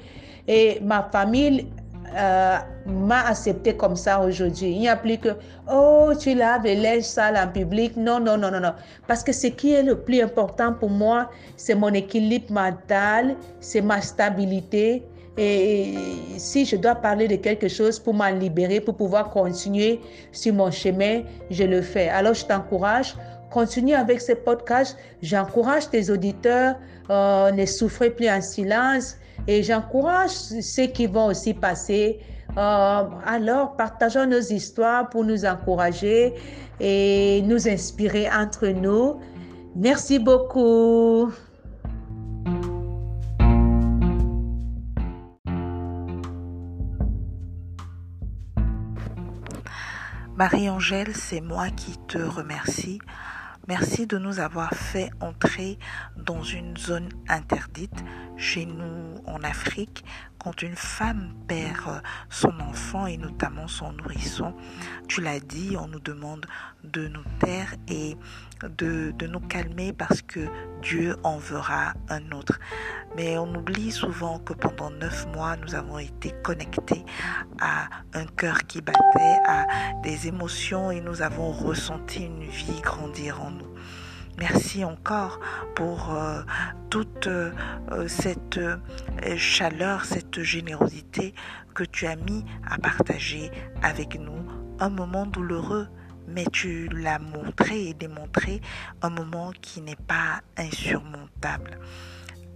Et 0.48 0.80
ma 0.82 1.04
famille 1.12 1.68
euh, 2.16 2.58
m'a 2.88 3.28
accepté 3.28 3.76
comme 3.76 3.96
ça 3.96 4.22
aujourd'hui. 4.22 4.72
Il 4.72 4.80
n'y 4.80 4.90
a 4.90 4.96
plus 4.96 5.18
que, 5.18 5.30
oh, 5.72 6.12
tu 6.20 6.34
laves 6.34 6.64
les 6.64 6.76
linge 6.76 7.04
sales 7.04 7.38
en 7.38 7.52
public. 7.52 7.96
Non, 7.98 8.20
non, 8.20 8.38
non, 8.38 8.50
non, 8.52 8.60
non. 8.60 8.74
Parce 9.08 9.24
que 9.24 9.32
ce 9.32 9.48
qui 9.48 9.74
est 9.74 9.84
le 9.84 10.00
plus 10.00 10.22
important 10.22 10.74
pour 10.74 10.90
moi, 10.90 11.30
c'est 11.56 11.76
mon 11.76 11.94
équilibre 11.94 12.52
mental, 12.52 13.36
c'est 13.60 13.82
ma 13.82 14.02
stabilité. 14.02 15.04
Et 15.38 15.96
si 16.38 16.66
je 16.66 16.76
dois 16.76 16.96
parler 16.96 17.28
de 17.28 17.36
quelque 17.36 17.68
chose 17.68 18.00
pour 18.00 18.14
m'en 18.14 18.30
libérer, 18.30 18.82
pour 18.82 18.96
pouvoir 18.96 19.30
continuer 19.30 20.02
sur 20.32 20.54
mon 20.54 20.72
chemin, 20.72 21.22
je 21.50 21.64
le 21.64 21.82
fais. 21.82 22.10
Alors, 22.10 22.34
je 22.34 22.46
t'encourage, 22.46 23.16
continue 23.50 23.94
avec 23.94 24.22
ce 24.22 24.34
podcast. 24.34 24.98
J'encourage 25.22 25.90
tes 25.90 26.10
auditeurs, 26.10 26.76
euh, 27.10 27.52
ne 27.52 27.66
souffrez 27.66 28.10
plus 28.10 28.30
en 28.30 28.42
silence. 28.42 29.18
Et 29.48 29.64
j'encourage 29.64 30.32
ceux 30.32 30.88
qui 30.88 31.08
vont 31.08 31.28
aussi 31.28 31.54
passer. 31.54 32.20
Euh, 32.58 33.04
alors, 33.26 33.76
partageons 33.78 34.26
nos 34.26 34.40
histoires 34.40 35.10
pour 35.10 35.24
nous 35.24 35.46
encourager 35.46 36.34
et 36.80 37.42
nous 37.46 37.68
inspirer 37.68 38.28
entre 38.30 38.68
nous. 38.68 39.20
Merci 39.76 40.20
beaucoup. 40.20 41.32
Marie-Angèle, 50.40 51.14
c'est 51.14 51.42
moi 51.42 51.70
qui 51.70 51.98
te 52.08 52.18
remercie. 52.18 53.02
Merci 53.68 54.08
de 54.08 54.18
nous 54.18 54.40
avoir 54.40 54.74
fait 54.74 55.10
entrer 55.20 55.78
dans 56.16 56.44
une 56.44 56.78
zone 56.78 57.10
interdite 57.28 58.06
chez 58.38 58.66
nous 58.66 59.16
en 59.28 59.44
Afrique. 59.44 60.06
Quand 60.40 60.62
une 60.62 60.76
femme 60.76 61.34
perd 61.48 62.02
son 62.30 62.58
enfant 62.62 63.08
et 63.08 63.18
notamment 63.18 63.68
son 63.68 63.92
nourrisson, 63.92 64.54
tu 65.10 65.20
l'as 65.20 65.42
dit, 65.42 65.76
on 65.78 65.88
nous 65.88 66.00
demande 66.00 66.46
de 66.86 67.10
nous 67.10 67.24
taire 67.40 67.76
et 67.90 68.16
de, 68.64 69.12
de 69.18 69.28
nous 69.28 69.42
calmer 69.42 69.92
parce 69.92 70.22
que 70.22 70.40
Dieu 70.82 71.18
en 71.24 71.38
verra 71.38 71.94
un 72.08 72.32
autre. 72.32 72.58
Mais 73.18 73.38
on 73.38 73.54
oublie 73.54 73.92
souvent 73.92 74.40
que 74.40 74.54
pendant 74.54 74.92
neuf 74.92 75.28
mois, 75.34 75.58
nous 75.58 75.76
avons 75.76 76.00
été 76.00 76.34
connectés 76.42 77.04
à 77.60 77.90
un 78.14 78.26
cœur 78.26 78.66
qui 78.66 78.80
battait, 78.80 79.40
à 79.46 79.68
des 80.04 80.28
émotions 80.28 80.90
et 80.90 81.02
nous 81.02 81.22
avons 81.22 81.52
ressenti 81.52 82.26
une 82.26 82.46
vie 82.46 82.80
grandir 82.82 83.42
en 83.42 83.52
nous. 83.52 83.74
Merci 84.40 84.86
encore 84.86 85.40
pour 85.76 86.14
euh, 86.14 86.42
toute 86.90 87.28
euh, 87.28 87.52
cette 88.08 88.58
euh, 88.58 88.78
chaleur, 89.36 90.06
cette 90.06 90.42
générosité 90.42 91.34
que 91.76 91.84
tu 91.84 92.08
as 92.08 92.16
mis 92.16 92.46
à 92.70 92.78
partager 92.78 93.52
avec 93.82 94.18
nous 94.18 94.46
un 94.80 94.90
moment 94.90 95.26
douloureux, 95.26 95.88
mais 96.28 96.46
tu 96.54 96.88
l'as 96.88 97.20
montré 97.20 97.90
et 97.90 97.94
démontré 97.94 98.62
un 99.02 99.10
moment 99.10 99.52
qui 99.62 99.82
n'est 99.82 99.98
pas 99.98 100.42
insurmontable. 100.56 101.78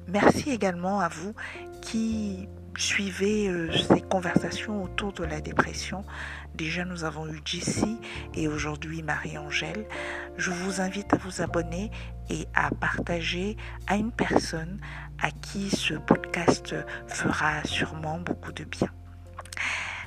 Merci 0.08 0.52
également 0.52 1.02
à 1.02 1.10
vous 1.10 1.34
qui 1.82 2.48
suivez 2.78 3.52
ces 3.88 4.02
conversations 4.02 4.84
autour 4.84 5.14
de 5.14 5.24
la 5.24 5.42
dépression. 5.42 6.04
Déjà, 6.56 6.86
nous 6.86 7.04
avons 7.04 7.28
eu 7.28 7.42
Jessie 7.46 7.98
et 8.34 8.48
aujourd'hui 8.48 9.04
Marie-Angèle. 9.04 9.86
Je 10.38 10.52
vous 10.52 10.82
invite 10.82 11.14
à 11.14 11.18
vous 11.18 11.42
abonner 11.42 11.92
et 12.30 12.48
à 12.54 12.70
partager 12.72 13.58
à 13.88 13.96
une 13.96 14.12
personne 14.12 14.80
à 15.22 15.32
qui 15.32 15.70
ce 15.70 15.94
podcast 15.94 16.76
fera 17.08 17.64
sûrement 17.64 18.20
beaucoup 18.20 18.52
de 18.52 18.64
bien. 18.64 18.90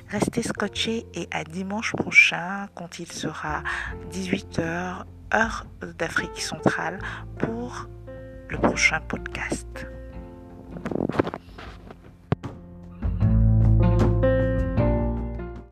Restez 0.09 0.41
scotchés 0.41 1.05
et 1.13 1.27
à 1.31 1.43
dimanche 1.43 1.93
prochain 1.93 2.67
quand 2.75 2.99
il 2.99 3.11
sera 3.11 3.63
18h 4.11 5.03
heure 5.33 5.65
d'Afrique 5.97 6.41
centrale 6.41 6.99
pour 7.37 7.87
le 8.49 8.57
prochain 8.57 9.01
podcast. 9.01 9.85